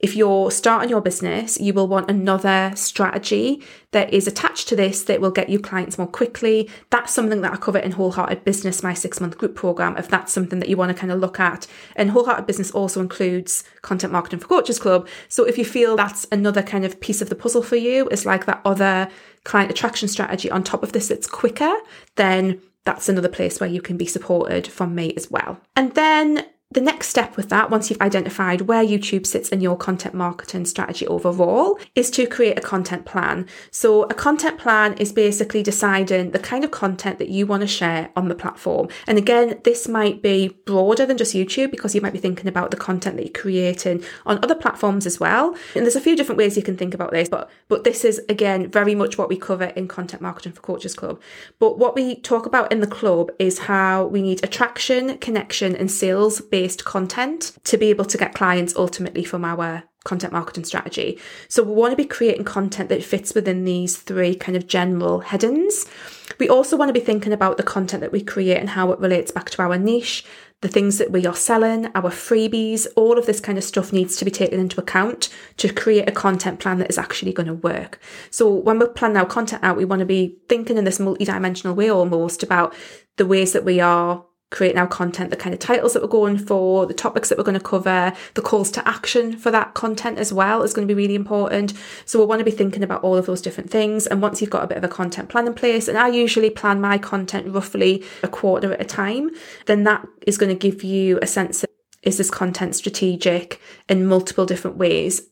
if 0.03 0.17
you're 0.17 0.51
starting 0.51 0.91
your 0.91 1.01
business, 1.01 1.61
you 1.61 1.73
will 1.73 1.87
want 1.87 2.11
another 2.11 2.73
strategy 2.75 3.63
that 3.93 4.13
is 4.13 4.27
attached 4.27 4.67
to 4.69 4.75
this 4.75 5.05
that 5.05 5.21
will 5.21 5.31
get 5.31 5.49
you 5.49 5.61
clients 5.61 5.97
more 5.97 6.09
quickly. 6.09 6.69
That's 6.91 7.13
something 7.13 7.41
that 7.43 7.53
I 7.53 7.57
cover 7.57 7.79
in 7.79 7.93
Wholehearted 7.93 8.45
Business, 8.45 8.83
my 8.83 8.95
six 8.95 9.21
month 9.21 9.39
group 9.39 9.55
program, 9.55 9.97
if 9.97 10.09
that's 10.09 10.33
something 10.33 10.59
that 10.59 10.69
you 10.69 10.77
want 10.77 10.91
to 10.91 10.99
kind 11.01 11.13
of 11.13 11.21
look 11.21 11.39
at. 11.39 11.69
And 11.95 12.11
Wholehearted 12.11 12.47
Business 12.47 12.73
also 12.73 13.01
includes 13.01 13.63
content 13.83 14.13
marketing 14.13 14.41
for 14.41 14.49
Coaches 14.49 14.81
Club. 14.81 15.07
So 15.29 15.45
if 15.45 15.57
you 15.57 15.65
feel 15.65 15.95
that's 15.95 16.27
another 16.33 16.63
kind 16.63 16.85
of 16.85 17.01
piece 17.01 17.23
of 17.23 17.29
the 17.29 17.37
puzzle 17.37 17.63
for 17.63 17.77
you, 17.77 18.09
is 18.09 18.27
like 18.27 18.47
that 18.47 18.61
other 18.65 19.09
client 19.45 19.71
attraction 19.71 20.09
strategy 20.09 20.51
on 20.51 20.65
top 20.65 20.83
of 20.83 20.93
this 20.93 21.07
that's 21.07 21.29
quicker, 21.29 21.73
then 22.17 22.61
that's 22.85 23.09
another 23.09 23.29
place 23.29 23.61
where 23.61 23.71
you 23.71 23.81
can 23.81 23.97
be 23.97 24.07
supported 24.07 24.67
from 24.67 24.97
me 24.97 25.15
as 25.17 25.31
well. 25.31 25.61
And 25.77 25.95
then 25.95 26.47
the 26.73 26.81
next 26.81 27.09
step 27.09 27.37
with 27.37 27.49
that, 27.51 27.71
once 27.71 27.91
you've 27.91 28.01
identified 28.01 28.63
where 28.63 28.85
YouTube 28.85 29.27
sits 29.27 29.51
in 29.51 29.61
your 29.61 29.77
content 29.77 30.15
marketing 30.15 30.65
strategy 30.65 31.07
overall, 31.07 31.79
is 31.95 32.11
to 32.13 32.27
create 32.27 32.59
a 32.59 32.63
content 32.63 33.05
plan. 33.05 33.47
So, 33.71 34.05
a 34.05 34.15
content 34.15 34.59
plan 34.59 34.95
is 34.95 35.13
basically 35.13 35.63
deciding 35.63 36.31
the 36.31 36.39
kind 36.39 36.65
of 36.65 36.71
content 36.71 37.19
that 37.19 37.29
you 37.29 37.47
want 37.47 37.61
to 37.61 37.67
share 37.67 38.11
on 38.17 38.29
the 38.29 38.35
platform. 38.35 38.89
And 39.07 39.19
again, 39.19 39.61
this 39.65 39.87
might 39.87 40.23
be 40.23 40.49
broader 40.65 41.05
than 41.05 41.19
just 41.19 41.35
YouTube 41.35 41.71
because 41.71 41.95
you 41.95 42.01
might 42.01 42.13
be 42.13 42.19
thinking 42.19 42.49
about 42.49 42.71
the 42.71 42.77
content 42.77 43.17
that 43.17 43.25
you're 43.25 43.43
creating 43.43 44.03
on 44.25 44.39
other 44.43 44.55
platforms 44.55 45.05
as 45.07 45.21
well. 45.21 45.55
And 45.75 45.85
there's 45.85 45.97
a 45.97 46.01
few 46.01 46.17
different 46.17 46.39
ways 46.39 46.57
you 46.57 46.63
can 46.63 46.77
think 46.77 46.95
about 46.95 47.11
this, 47.11 47.29
but 47.29 47.51
but 47.69 47.85
this 47.85 48.05
is 48.05 48.21
again 48.29 48.71
very 48.71 48.95
much 48.95 49.19
what 49.19 49.29
we 49.29 49.37
cover 49.37 49.65
in 49.65 49.89
Content 49.89 50.23
Marketing 50.23 50.53
for 50.53 50.63
Coaches 50.63 50.95
Club. 50.95 51.21
But 51.59 51.79
what 51.79 51.95
we 51.95 52.17
talk 52.21 52.47
about 52.47 52.73
in 52.73 52.81
the 52.81 52.87
club 52.87 53.31
is 53.39 53.61
how 53.61 54.07
we 54.07 54.23
need 54.23 54.43
attraction, 54.43 55.19
connection, 55.19 55.77
and 55.77 55.91
sales 55.91 56.41
based 56.41 56.62
based 56.63 56.85
content 56.85 57.59
to 57.65 57.77
be 57.77 57.91
able 57.91 58.05
to 58.05 58.17
get 58.17 58.35
clients 58.35 58.77
ultimately 58.77 59.25
from 59.25 59.45
our 59.45 59.83
content 60.05 60.33
marketing 60.33 60.65
strategy. 60.65 61.19
So 61.49 61.65
we 61.65 61.73
want 61.73 61.91
to 61.91 61.97
be 61.97 62.05
creating 62.05 62.45
content 62.45 62.89
that 62.89 63.03
fits 63.03 63.35
within 63.35 63.65
these 63.65 63.97
three 63.97 64.37
kind 64.37 64.57
of 64.57 64.69
general 64.69 65.21
headings. 65.21 65.87
We 66.39 66.49
also 66.49 66.77
want 66.77 66.89
to 66.89 67.01
be 67.01 67.05
thinking 67.05 67.33
about 67.33 67.57
the 67.57 67.65
content 67.65 68.01
that 68.01 68.13
we 68.13 68.23
create 68.23 68.59
and 68.59 68.71
how 68.71 68.93
it 68.93 69.01
relates 69.01 69.33
back 69.33 69.51
to 69.51 69.63
our 69.63 69.77
niche, 69.77 70.25
the 70.61 70.69
things 70.69 70.99
that 70.99 71.11
we 71.11 71.27
are 71.27 71.35
selling, 71.35 71.87
our 71.97 72.11
freebies, 72.11 72.87
all 72.95 73.19
of 73.19 73.27
this 73.27 73.41
kind 73.41 73.59
of 73.59 73.65
stuff 73.65 73.93
needs 73.93 74.17
to 74.19 74.25
be 74.25 74.31
taken 74.31 74.61
into 74.61 74.81
account 74.81 75.31
to 75.57 75.73
create 75.73 76.09
a 76.09 76.13
content 76.13 76.61
plan 76.61 76.79
that 76.79 76.91
is 76.91 76.99
actually 76.99 77.33
going 77.33 77.49
to 77.49 77.55
work. 77.55 77.99
So 78.31 78.49
when 78.49 78.79
we're 78.79 78.87
planning 78.87 79.17
our 79.17 79.27
content 79.27 79.65
out, 79.65 79.77
we 79.77 79.85
want 79.85 79.99
to 79.99 80.07
be 80.07 80.39
thinking 80.49 80.79
in 80.79 80.85
this 80.85 81.01
multi-dimensional 81.01 81.75
way 81.75 81.91
almost 81.91 82.45
about 82.45 82.73
the 83.17 83.27
ways 83.27 83.53
that 83.53 83.65
we 83.65 83.81
are 83.81 84.25
creating 84.53 84.79
our 84.79 84.87
content, 84.87 85.31
the 85.31 85.37
kind 85.37 85.53
of 85.53 85.59
titles 85.59 85.95
that 85.95 86.03
we're 86.03 86.09
going 86.09 86.39
for, 86.39 86.87
the 86.87 86.95
topics 86.95 87.29
that 87.29 87.39
we're 87.39 87.45
going 87.45 87.59
to 87.59 87.65
cover, 87.65 88.13
the 88.35 88.43
calls 88.43 88.71
to 88.71 88.89
action 88.89 89.37
for 89.37 89.51
that 89.51 89.75
content 89.75 90.19
as 90.19 90.33
well 90.33 90.63
is 90.63 90.73
going 90.73 90.87
to 90.87 90.95
be 90.95 91.03
really 91.03 91.17
important. 91.17 91.73
So 92.05 92.19
we'll 92.19 92.29
want 92.29 92.39
to 92.39 92.45
be 92.45 92.51
thinking 92.53 92.85
about 92.85 93.03
all 93.03 93.17
of 93.17 93.27
those 93.27 93.43
different 93.43 93.71
things. 93.71 94.07
And 94.07 94.23
once 94.23 94.41
you've 94.41 94.51
got 94.51 94.63
a 94.63 94.69
bit 94.69 94.79
of 94.79 94.85
a 94.85 94.89
content 94.89 95.29
plan 95.29 95.47
in 95.47 95.55
place, 95.55 95.89
and 95.89 95.99
I 95.99 96.09
usually 96.09 96.51
plan 96.51 96.81
my 96.81 96.99
content 96.99 97.53
roughly 97.53 98.05
a 98.23 98.29
quarter 98.29 98.73
at 98.73 98.81
a 98.81 98.85
time, 98.85 99.31
then 99.67 99.85
that 99.85 100.07
is 100.27 100.39
going 100.39 100.57
to 100.57 100.71
give 100.71 100.85
you 100.85 101.19
a 101.21 101.27
sense 101.27 101.65
of 101.65 101.71
is 102.03 102.19
this 102.19 102.31
content 102.31 102.75
strategic 102.75 103.61
in 103.89 104.05
multiple 104.05 104.45
different 104.45 104.77
ways 104.77 105.23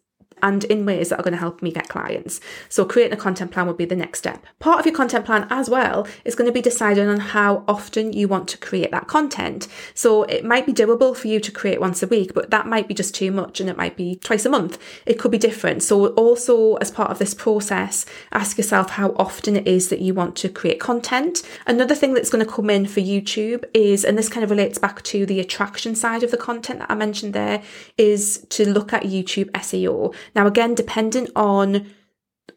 and 0.43 0.65
in 0.65 0.87
ways 0.87 1.09
that 1.09 1.19
are 1.19 1.23
going 1.23 1.33
to 1.33 1.39
help 1.39 1.63
me 1.63 1.73
get 1.73 1.89
clients. 1.89 2.41
So 2.69 2.85
creating 2.85 3.19
a 3.19 3.21
content 3.21 3.51
plan 3.51 3.67
would 3.67 3.77
be 3.77 3.85
the 3.85 3.97
next 3.97 4.21
step. 4.21 4.45
Part 4.59 4.81
of 4.81 4.87
your 4.87 4.95
content 4.95 5.25
plan 5.25 5.47
as 5.51 5.71
well 5.71 6.07
is 6.25 6.35
going 6.35 6.47
to 6.47 6.53
be 6.53 6.63
deciding 6.63 7.09
on 7.09 7.21
how 7.21 7.65
often 7.67 8.13
you 8.13 8.29
want 8.29 8.49
to 8.49 8.59
create 8.59 8.91
that 8.91 9.07
content. 9.07 9.69
So 9.95 10.25
it 10.25 10.45
might 10.45 10.67
be 10.67 10.73
doable 10.73 11.17
for 11.17 11.29
you 11.29 11.41
to 11.41 11.53
create 11.53 11.81
once 11.81 12.03
a 12.03 12.07
week, 12.07 12.35
but 12.35 12.51
that 12.51 12.67
might 12.67 12.89
be 12.89 12.95
just 12.95 13.15
too 13.15 13.31
much 13.31 13.61
and 13.61 13.69
it 13.69 13.77
might 13.77 13.97
be 13.97 14.17
twice 14.17 14.45
a 14.45 14.51
month. 14.51 14.79
It 15.07 15.19
could 15.19 15.31
be 15.31 15.39
different. 15.39 15.83
So 15.83 16.09
also 16.09 16.77
as 16.77 16.91
part 16.91 17.11
of 17.11 17.19
this 17.19 17.35
process, 17.35 18.07
ask 18.33 18.59
yourself 18.59 18.91
how 18.91 19.11
often 19.17 19.57
it 19.57 19.67
is 19.67 19.89
that 19.89 20.01
you 20.01 20.15
want 20.15 20.37
to 20.37 20.49
create 20.49 20.81
content. 20.81 21.43
Another 21.67 21.95
thing 21.95 22.15
that's 22.15 22.31
going 22.31 22.45
to 22.45 22.51
come 22.51 22.71
in 22.71 22.87
for 22.87 23.01
YouTube 23.01 23.65
is, 23.75 24.05
and 24.05 24.17
this 24.17 24.29
kind 24.29 24.45
of 24.45 24.51
relates 24.51 24.79
back 24.79 25.03
to 25.03 25.27
the 25.27 25.41
attraction 25.41 25.95
side 25.95 26.23
of 26.23 26.31
the 26.31 26.37
content 26.37 26.81
that 26.81 26.91
I 26.91 26.95
mentioned 26.95 27.35
there, 27.35 27.63
is 27.99 28.47
to 28.51 28.69
look 28.69 28.93
at 28.93 29.03
YouTube 29.05 29.51
SEO. 29.53 30.15
Now, 30.35 30.47
again, 30.47 30.75
dependent 30.75 31.31
on 31.35 31.91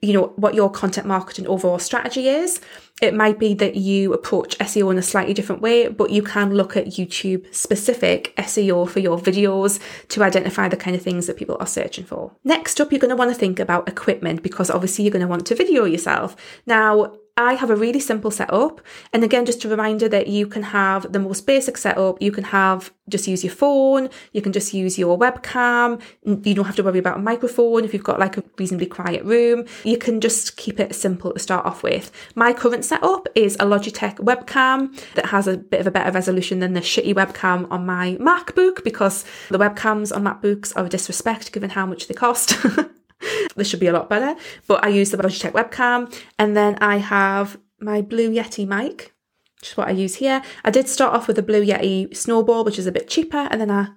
you 0.02 0.12
know 0.12 0.34
what 0.36 0.54
your 0.54 0.70
content 0.70 1.08
marketing 1.08 1.48
overall 1.48 1.80
strategy 1.80 2.28
is 2.28 2.60
it 3.02 3.14
might 3.14 3.40
be 3.40 3.54
that 3.54 3.76
you 3.76 4.14
approach 4.14 4.58
SEO 4.58 4.92
in 4.92 4.98
a 4.98 5.02
slightly 5.02 5.34
different 5.34 5.62
way 5.62 5.88
but 5.88 6.10
you 6.10 6.22
can 6.22 6.54
look 6.54 6.76
at 6.76 6.88
YouTube 6.88 7.54
specific 7.56 8.34
SEO 8.38 8.90
for 8.90 9.00
your 9.00 9.18
videos 9.18 9.80
to 10.10 10.22
identify 10.22 10.68
the 10.68 10.76
kind 10.76 10.96
of 10.96 11.02
things 11.02 11.28
that 11.28 11.38
people 11.38 11.56
are 11.60 11.68
searching 11.68 12.04
for. 12.04 12.34
Next 12.44 12.82
up 12.82 12.92
you're 12.92 13.00
going 13.00 13.10
to 13.10 13.16
want 13.16 13.32
to 13.32 13.40
think 13.40 13.60
about 13.60 13.88
equipment 13.88 14.44
because 14.44 14.70
obviously 14.70 15.06
you're 15.06 15.12
going 15.14 15.22
to 15.22 15.28
want 15.28 15.46
to 15.48 15.56
video 15.56 15.86
yourself. 15.86 16.36
Now 16.66 17.14
I 17.36 17.54
have 17.54 17.72
a 17.72 17.76
really 17.76 18.00
simple 18.00 18.30
setup. 18.30 18.80
And 19.12 19.24
again, 19.24 19.48
just 19.48 19.66
a 19.66 19.70
reminder 19.70 20.08
that 20.08 20.28
you 20.28 20.46
can 20.46 20.62
have 20.62 21.12
the 21.12 21.18
most 21.18 21.48
basic 21.48 21.78
setup. 21.80 22.22
You 22.22 22.32
can 22.32 22.44
have 22.44 22.94
just 23.10 23.28
use 23.28 23.44
your 23.44 23.54
phone. 23.54 24.10
You 24.34 24.42
can 24.44 24.54
just 24.54 24.72
use 24.72 25.00
your 25.00 25.18
webcam. 25.18 26.00
You 26.24 26.54
don't 26.54 26.66
have 26.66 26.76
to 26.76 26.84
worry 26.84 27.00
about 27.00 27.18
a 27.18 27.22
microphone 27.22 27.86
if 27.86 27.92
you've 27.92 28.04
got 28.04 28.20
like 28.20 28.38
a 28.38 28.44
reasonably 28.60 28.86
quiet 28.86 29.26
room. 29.26 29.66
You 29.84 29.98
can 29.98 30.22
just 30.22 30.58
keep 30.58 30.80
it 30.80 30.94
simple 30.94 31.34
to 31.34 31.40
start 31.40 31.66
off 31.66 31.82
with. 31.82 32.12
My 32.36 32.54
current 32.54 32.86
setup 32.86 33.28
is 33.34 33.56
a 33.56 33.66
Logitech 33.66 34.18
webcam 34.18 34.96
that 35.16 35.26
has 35.28 35.48
a 35.48 35.58
bit 35.58 35.80
of 35.82 35.88
a 35.88 35.92
better 35.92 36.12
resolution 36.12 36.60
than 36.60 36.74
the 36.74 36.82
shitty 36.82 37.16
webcam 37.16 37.66
on 37.72 37.84
my 37.84 38.16
MacBook 38.20 38.84
because 38.84 39.26
the 39.50 39.58
webcams 39.58 40.16
on 40.16 40.24
MacBooks 40.24 40.72
are 40.76 40.86
a 40.86 40.90
disrespect 40.90 41.52
given 41.52 41.72
how 41.72 41.88
much 41.88 42.08
they 42.08 42.14
cost. 42.14 42.56
this 43.56 43.68
should 43.68 43.80
be 43.80 43.88
a 43.88 43.94
lot 43.94 44.10
better. 44.10 44.40
But 44.68 44.84
I 44.84 44.90
use 44.90 45.12
the 45.12 45.18
Logitech 45.18 45.52
webcam 45.52 46.14
and 46.38 46.56
then 46.56 46.78
I 46.82 46.98
have 46.98 47.58
my 47.80 48.02
Blue 48.02 48.30
Yeti 48.32 48.68
mic, 48.68 49.14
which 49.60 49.72
is 49.72 49.78
what 49.78 49.88
I 49.88 49.92
use 49.92 50.16
here. 50.16 50.42
I 50.64 50.72
did 50.72 50.88
start 50.88 51.14
off 51.14 51.28
with 51.28 51.38
a 51.38 51.44
Blue 51.44 51.66
Yeti 51.66 52.16
Snowball, 52.16 52.64
which 52.64 52.80
is 52.80 52.88
a 52.88 52.92
bit 52.92 53.08
cheaper, 53.08 53.48
and 53.52 53.60
then 53.60 53.72
I 53.72 53.90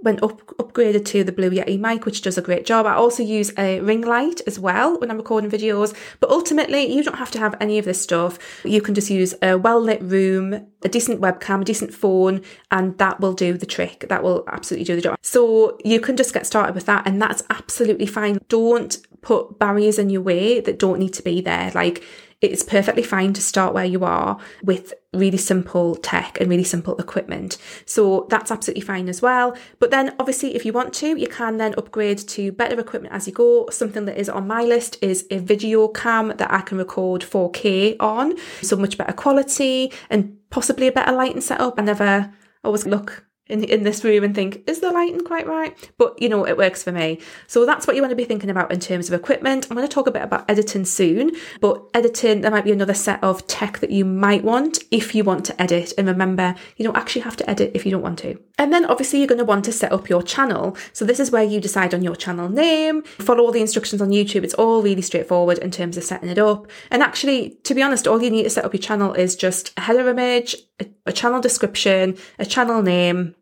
went 0.00 0.22
up 0.22 0.46
upgraded 0.58 1.04
to 1.06 1.24
the 1.24 1.32
Blue 1.32 1.50
Yeti 1.50 1.78
mic, 1.78 2.04
which 2.04 2.22
does 2.22 2.36
a 2.36 2.42
great 2.42 2.66
job. 2.66 2.86
I 2.86 2.94
also 2.94 3.22
use 3.22 3.52
a 3.58 3.80
ring 3.80 4.02
light 4.02 4.40
as 4.46 4.58
well 4.58 4.98
when 4.98 5.10
I'm 5.10 5.16
recording 5.16 5.50
videos. 5.50 5.96
But 6.20 6.30
ultimately, 6.30 6.92
you 6.92 7.02
don't 7.02 7.16
have 7.16 7.30
to 7.32 7.38
have 7.38 7.54
any 7.60 7.78
of 7.78 7.84
this 7.84 8.00
stuff. 8.00 8.38
You 8.64 8.80
can 8.80 8.94
just 8.94 9.10
use 9.10 9.34
a 9.42 9.56
well 9.56 9.80
lit 9.80 10.02
room, 10.02 10.66
a 10.82 10.88
decent 10.88 11.20
webcam, 11.20 11.62
a 11.62 11.64
decent 11.64 11.94
phone, 11.94 12.42
and 12.70 12.96
that 12.98 13.20
will 13.20 13.32
do 13.32 13.54
the 13.54 13.66
trick. 13.66 14.06
That 14.08 14.22
will 14.22 14.44
absolutely 14.48 14.84
do 14.84 14.96
the 14.96 15.02
job. 15.02 15.18
So 15.22 15.78
you 15.84 16.00
can 16.00 16.16
just 16.16 16.34
get 16.34 16.46
started 16.46 16.74
with 16.74 16.86
that, 16.86 17.06
and 17.06 17.20
that's 17.20 17.42
absolutely 17.50 18.06
fine. 18.06 18.38
Don't 18.48 18.98
put 19.22 19.58
barriers 19.58 19.98
in 19.98 20.08
your 20.10 20.22
way 20.22 20.60
that 20.60 20.78
don't 20.78 21.00
need 21.00 21.12
to 21.14 21.22
be 21.22 21.40
there. 21.40 21.72
Like 21.74 22.04
it's 22.40 22.62
perfectly 22.62 23.02
fine 23.02 23.32
to 23.32 23.40
start 23.40 23.72
where 23.74 23.84
you 23.84 24.04
are 24.04 24.38
with 24.62 24.92
really 25.12 25.38
simple 25.38 25.94
tech 25.96 26.38
and 26.40 26.50
really 26.50 26.64
simple 26.64 26.96
equipment. 26.98 27.56
So 27.86 28.26
that's 28.28 28.50
absolutely 28.50 28.82
fine 28.82 29.08
as 29.08 29.22
well. 29.22 29.56
But 29.78 29.90
then 29.90 30.14
obviously 30.18 30.54
if 30.54 30.64
you 30.64 30.72
want 30.72 30.92
to, 30.94 31.16
you 31.16 31.28
can 31.28 31.56
then 31.56 31.74
upgrade 31.78 32.18
to 32.18 32.52
better 32.52 32.78
equipment 32.78 33.14
as 33.14 33.26
you 33.26 33.32
go. 33.32 33.68
Something 33.70 34.04
that 34.04 34.18
is 34.18 34.28
on 34.28 34.46
my 34.46 34.62
list 34.62 34.98
is 35.00 35.26
a 35.30 35.38
video 35.38 35.88
cam 35.88 36.28
that 36.36 36.52
I 36.52 36.60
can 36.60 36.78
record 36.78 37.22
4K 37.22 37.96
on. 38.00 38.34
So 38.62 38.76
much 38.76 38.98
better 38.98 39.12
quality 39.12 39.92
and 40.10 40.36
possibly 40.50 40.88
a 40.88 40.92
better 40.92 41.12
lighting 41.12 41.40
setup. 41.40 41.78
I 41.78 41.82
never 41.82 42.32
always 42.62 42.86
look 42.86 43.25
in, 43.48 43.64
in 43.64 43.82
this 43.84 44.04
room 44.04 44.24
and 44.24 44.34
think, 44.34 44.62
is 44.68 44.80
the 44.80 44.90
lighting 44.90 45.24
quite 45.24 45.46
right? 45.46 45.90
But 45.98 46.20
you 46.20 46.28
know, 46.28 46.46
it 46.46 46.56
works 46.56 46.82
for 46.82 46.92
me. 46.92 47.20
So 47.46 47.64
that's 47.64 47.86
what 47.86 47.96
you 47.96 48.02
want 48.02 48.10
to 48.10 48.16
be 48.16 48.24
thinking 48.24 48.50
about 48.50 48.72
in 48.72 48.80
terms 48.80 49.08
of 49.08 49.14
equipment. 49.14 49.66
I'm 49.70 49.76
going 49.76 49.88
to 49.88 49.94
talk 49.94 50.06
a 50.06 50.12
bit 50.12 50.22
about 50.22 50.48
editing 50.50 50.84
soon, 50.84 51.32
but 51.60 51.82
editing, 51.94 52.40
there 52.40 52.50
might 52.50 52.64
be 52.64 52.72
another 52.72 52.94
set 52.94 53.22
of 53.22 53.46
tech 53.46 53.78
that 53.80 53.90
you 53.90 54.04
might 54.04 54.44
want 54.44 54.78
if 54.90 55.14
you 55.14 55.24
want 55.24 55.44
to 55.46 55.62
edit. 55.62 55.92
And 55.96 56.06
remember, 56.06 56.54
you 56.76 56.84
don't 56.84 56.96
actually 56.96 57.22
have 57.22 57.36
to 57.36 57.50
edit 57.50 57.72
if 57.74 57.84
you 57.84 57.92
don't 57.92 58.02
want 58.02 58.18
to. 58.20 58.38
And 58.58 58.72
then 58.72 58.86
obviously 58.86 59.18
you're 59.18 59.28
going 59.28 59.38
to 59.38 59.44
want 59.44 59.64
to 59.66 59.72
set 59.72 59.92
up 59.92 60.08
your 60.08 60.22
channel. 60.22 60.76
So 60.92 61.04
this 61.04 61.20
is 61.20 61.30
where 61.30 61.42
you 61.42 61.60
decide 61.60 61.92
on 61.92 62.02
your 62.02 62.16
channel 62.16 62.48
name, 62.48 63.02
follow 63.02 63.44
all 63.44 63.52
the 63.52 63.60
instructions 63.60 64.00
on 64.00 64.08
YouTube. 64.08 64.44
It's 64.44 64.54
all 64.54 64.82
really 64.82 65.02
straightforward 65.02 65.58
in 65.58 65.70
terms 65.70 65.96
of 65.96 66.04
setting 66.04 66.30
it 66.30 66.38
up. 66.38 66.66
And 66.90 67.02
actually, 67.02 67.50
to 67.64 67.74
be 67.74 67.82
honest, 67.82 68.06
all 68.06 68.22
you 68.22 68.30
need 68.30 68.44
to 68.44 68.50
set 68.50 68.64
up 68.64 68.72
your 68.72 68.80
channel 68.80 69.12
is 69.12 69.36
just 69.36 69.72
a 69.76 69.82
header 69.82 70.08
image, 70.08 70.56
a, 70.80 70.86
a 71.06 71.12
channel 71.12 71.40
description, 71.40 72.16
a 72.38 72.46
channel 72.46 72.82
name, 72.82 73.34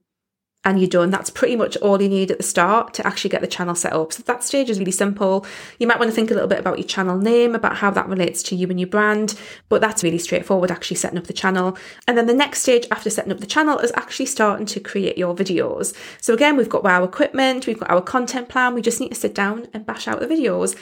and 0.64 0.80
you're 0.80 0.88
done. 0.88 1.11
That's 1.11 1.30
pretty 1.30 1.56
much 1.56 1.76
all 1.78 2.00
you 2.00 2.09
need 2.09 2.30
at 2.30 2.38
the 2.38 2.44
start 2.44 2.94
to 2.94 3.06
actually 3.06 3.30
get 3.30 3.40
the 3.40 3.47
channel 3.47 3.75
set 3.75 3.92
up. 3.92 4.12
So 4.12 4.23
that 4.23 4.42
stage 4.42 4.71
is 4.71 4.78
really 4.78 4.92
simple. 4.92 5.47
You 5.78 5.87
might 5.87 5.99
want 5.99 6.11
to 6.11 6.14
think 6.14 6.30
a 6.30 6.35
little 6.35 6.49
bit 6.49 6.59
about 6.59 6.78
your 6.78 6.88
channel 6.88 7.18
name, 7.18 7.54
about 7.54 7.76
how 7.76 7.90
that 7.90 8.09
relates 8.09 8.42
to 8.44 8.56
you 8.56 8.68
and 8.68 8.80
your 8.80 8.88
brand, 8.88 9.38
but 9.68 9.80
that's 9.80 10.02
really 10.02 10.18
straightforward 10.18 10.71
actually 10.71 10.97
setting 10.97 11.18
up 11.18 11.26
the 11.26 11.33
channel. 11.33 11.76
And 12.09 12.16
then 12.16 12.26
the 12.26 12.35
next 12.35 12.62
stage 12.62 12.87
after 12.90 13.11
setting 13.11 13.33
up 13.33 13.40
the 13.40 13.47
channel 13.47 13.78
is 13.78 13.92
actually 13.94 14.26
starting 14.26 14.66
to 14.66 14.80
create 14.80 15.18
your 15.18 15.35
videos. 15.35 15.94
So 16.21 16.35
again, 16.35 16.56
we've 16.56 16.68
got 16.68 16.85
our 16.85 17.04
equipment, 17.04 17.66
we've 17.66 17.80
got 17.80 17.90
our 17.90 18.02
content 18.02 18.49
plan, 18.49 18.75
we 18.75 18.83
just 18.83 19.00
need 19.00 19.11
to 19.11 19.14
sit 19.14 19.35
down 19.35 19.68
and 19.73 19.87
bash 19.87 20.09
out 20.09 20.21
the 20.21 20.26
videos. 20.26 20.76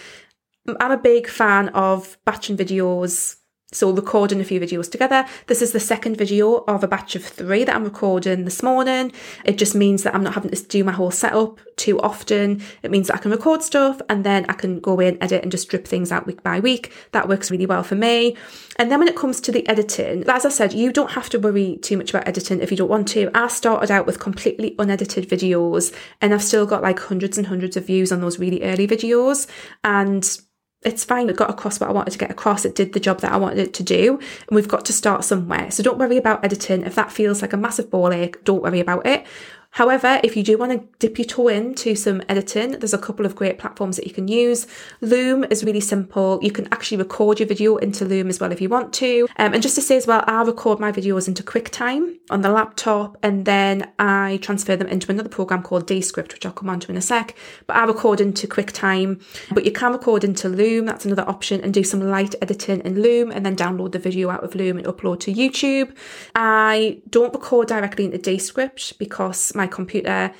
I'm 0.80 0.92
a 0.92 0.96
big 0.96 1.28
fan 1.28 1.70
of 1.70 2.18
batching 2.24 2.56
videos 2.56 3.36
so 3.72 3.90
recording 3.90 4.40
a 4.40 4.44
few 4.44 4.60
videos 4.60 4.90
together. 4.90 5.26
This 5.46 5.62
is 5.62 5.72
the 5.72 5.80
second 5.80 6.16
video 6.16 6.58
of 6.68 6.84
a 6.84 6.88
batch 6.88 7.16
of 7.16 7.24
three 7.24 7.64
that 7.64 7.74
I'm 7.74 7.84
recording 7.84 8.44
this 8.44 8.62
morning. 8.62 9.12
It 9.44 9.58
just 9.58 9.74
means 9.74 10.02
that 10.02 10.14
I'm 10.14 10.22
not 10.22 10.34
having 10.34 10.50
to 10.50 10.62
do 10.62 10.84
my 10.84 10.92
whole 10.92 11.10
setup 11.10 11.58
too 11.76 11.98
often. 12.00 12.62
It 12.82 12.90
means 12.90 13.08
that 13.08 13.16
I 13.16 13.18
can 13.18 13.30
record 13.30 13.62
stuff 13.62 14.00
and 14.08 14.24
then 14.24 14.44
I 14.48 14.52
can 14.52 14.78
go 14.80 14.92
away 14.92 15.08
and 15.08 15.18
edit 15.22 15.42
and 15.42 15.50
just 15.50 15.68
drip 15.68 15.86
things 15.86 16.12
out 16.12 16.26
week 16.26 16.42
by 16.42 16.60
week. 16.60 16.92
That 17.12 17.28
works 17.28 17.50
really 17.50 17.66
well 17.66 17.82
for 17.82 17.94
me. 17.94 18.36
And 18.76 18.90
then 18.90 18.98
when 18.98 19.08
it 19.08 19.16
comes 19.16 19.40
to 19.40 19.52
the 19.52 19.66
editing, 19.68 20.24
as 20.28 20.44
I 20.44 20.50
said, 20.50 20.74
you 20.74 20.92
don't 20.92 21.12
have 21.12 21.30
to 21.30 21.38
worry 21.38 21.78
too 21.82 21.96
much 21.96 22.10
about 22.10 22.28
editing 22.28 22.60
if 22.60 22.70
you 22.70 22.76
don't 22.76 22.90
want 22.90 23.08
to. 23.08 23.30
I 23.34 23.48
started 23.48 23.90
out 23.90 24.06
with 24.06 24.20
completely 24.20 24.74
unedited 24.78 25.28
videos 25.28 25.94
and 26.20 26.34
I've 26.34 26.42
still 26.42 26.66
got 26.66 26.82
like 26.82 27.00
hundreds 27.00 27.38
and 27.38 27.46
hundreds 27.46 27.76
of 27.76 27.86
views 27.86 28.12
on 28.12 28.20
those 28.20 28.38
really 28.38 28.62
early 28.62 28.86
videos. 28.86 29.46
And 29.82 30.38
it's 30.84 31.04
fine. 31.04 31.28
It 31.28 31.36
got 31.36 31.50
across 31.50 31.80
what 31.80 31.88
I 31.88 31.92
wanted 31.92 32.12
to 32.12 32.18
get 32.18 32.30
across. 32.30 32.64
It 32.64 32.74
did 32.74 32.92
the 32.92 33.00
job 33.00 33.20
that 33.20 33.32
I 33.32 33.36
wanted 33.36 33.58
it 33.58 33.74
to 33.74 33.82
do. 33.82 34.18
And 34.48 34.56
we've 34.56 34.68
got 34.68 34.84
to 34.86 34.92
start 34.92 35.24
somewhere. 35.24 35.70
So 35.70 35.82
don't 35.82 35.98
worry 35.98 36.16
about 36.16 36.44
editing. 36.44 36.82
If 36.82 36.94
that 36.94 37.12
feels 37.12 37.42
like 37.42 37.52
a 37.52 37.56
massive 37.56 37.90
ball 37.90 38.12
ache, 38.12 38.42
don't 38.44 38.62
worry 38.62 38.80
about 38.80 39.06
it. 39.06 39.24
However, 39.72 40.20
if 40.22 40.36
you 40.36 40.42
do 40.42 40.58
want 40.58 40.72
to 40.72 40.86
dip 40.98 41.18
your 41.18 41.24
toe 41.24 41.48
into 41.48 41.94
some 41.94 42.22
editing, 42.28 42.72
there's 42.72 42.92
a 42.92 42.98
couple 42.98 43.24
of 43.24 43.34
great 43.34 43.58
platforms 43.58 43.96
that 43.96 44.06
you 44.06 44.12
can 44.12 44.28
use. 44.28 44.66
Loom 45.00 45.44
is 45.44 45.64
really 45.64 45.80
simple. 45.80 46.38
You 46.42 46.52
can 46.52 46.68
actually 46.70 46.98
record 46.98 47.40
your 47.40 47.48
video 47.48 47.78
into 47.78 48.04
Loom 48.04 48.28
as 48.28 48.38
well 48.38 48.52
if 48.52 48.60
you 48.60 48.68
want 48.68 48.92
to. 48.94 49.26
Um, 49.38 49.54
and 49.54 49.62
just 49.62 49.74
to 49.76 49.80
say 49.80 49.96
as 49.96 50.06
well, 50.06 50.24
I 50.26 50.42
record 50.42 50.78
my 50.78 50.92
videos 50.92 51.26
into 51.26 51.42
QuickTime 51.42 52.18
on 52.28 52.42
the 52.42 52.50
laptop 52.50 53.16
and 53.22 53.46
then 53.46 53.90
I 53.98 54.40
transfer 54.42 54.76
them 54.76 54.88
into 54.88 55.10
another 55.10 55.30
program 55.30 55.62
called 55.62 55.86
Descript, 55.86 56.34
which 56.34 56.44
I'll 56.44 56.52
come 56.52 56.68
on 56.68 56.78
to 56.80 56.90
in 56.90 56.98
a 56.98 57.02
sec. 57.02 57.34
But 57.66 57.76
I 57.76 57.84
record 57.84 58.20
into 58.20 58.46
QuickTime, 58.46 59.22
but 59.54 59.64
you 59.64 59.72
can 59.72 59.92
record 59.92 60.22
into 60.22 60.50
Loom. 60.50 60.84
That's 60.84 61.06
another 61.06 61.26
option 61.26 61.62
and 61.62 61.72
do 61.72 61.82
some 61.82 62.00
light 62.00 62.34
editing 62.42 62.82
in 62.82 63.00
Loom 63.00 63.30
and 63.30 63.46
then 63.46 63.56
download 63.56 63.92
the 63.92 63.98
video 63.98 64.28
out 64.28 64.44
of 64.44 64.54
Loom 64.54 64.76
and 64.76 64.86
upload 64.86 65.20
to 65.20 65.32
YouTube. 65.32 65.96
I 66.34 67.00
don't 67.08 67.32
record 67.32 67.68
directly 67.68 68.04
into 68.04 68.18
Descript 68.18 68.98
because 68.98 69.54
my 69.54 69.61
my 69.62 69.66
computer 69.68 70.32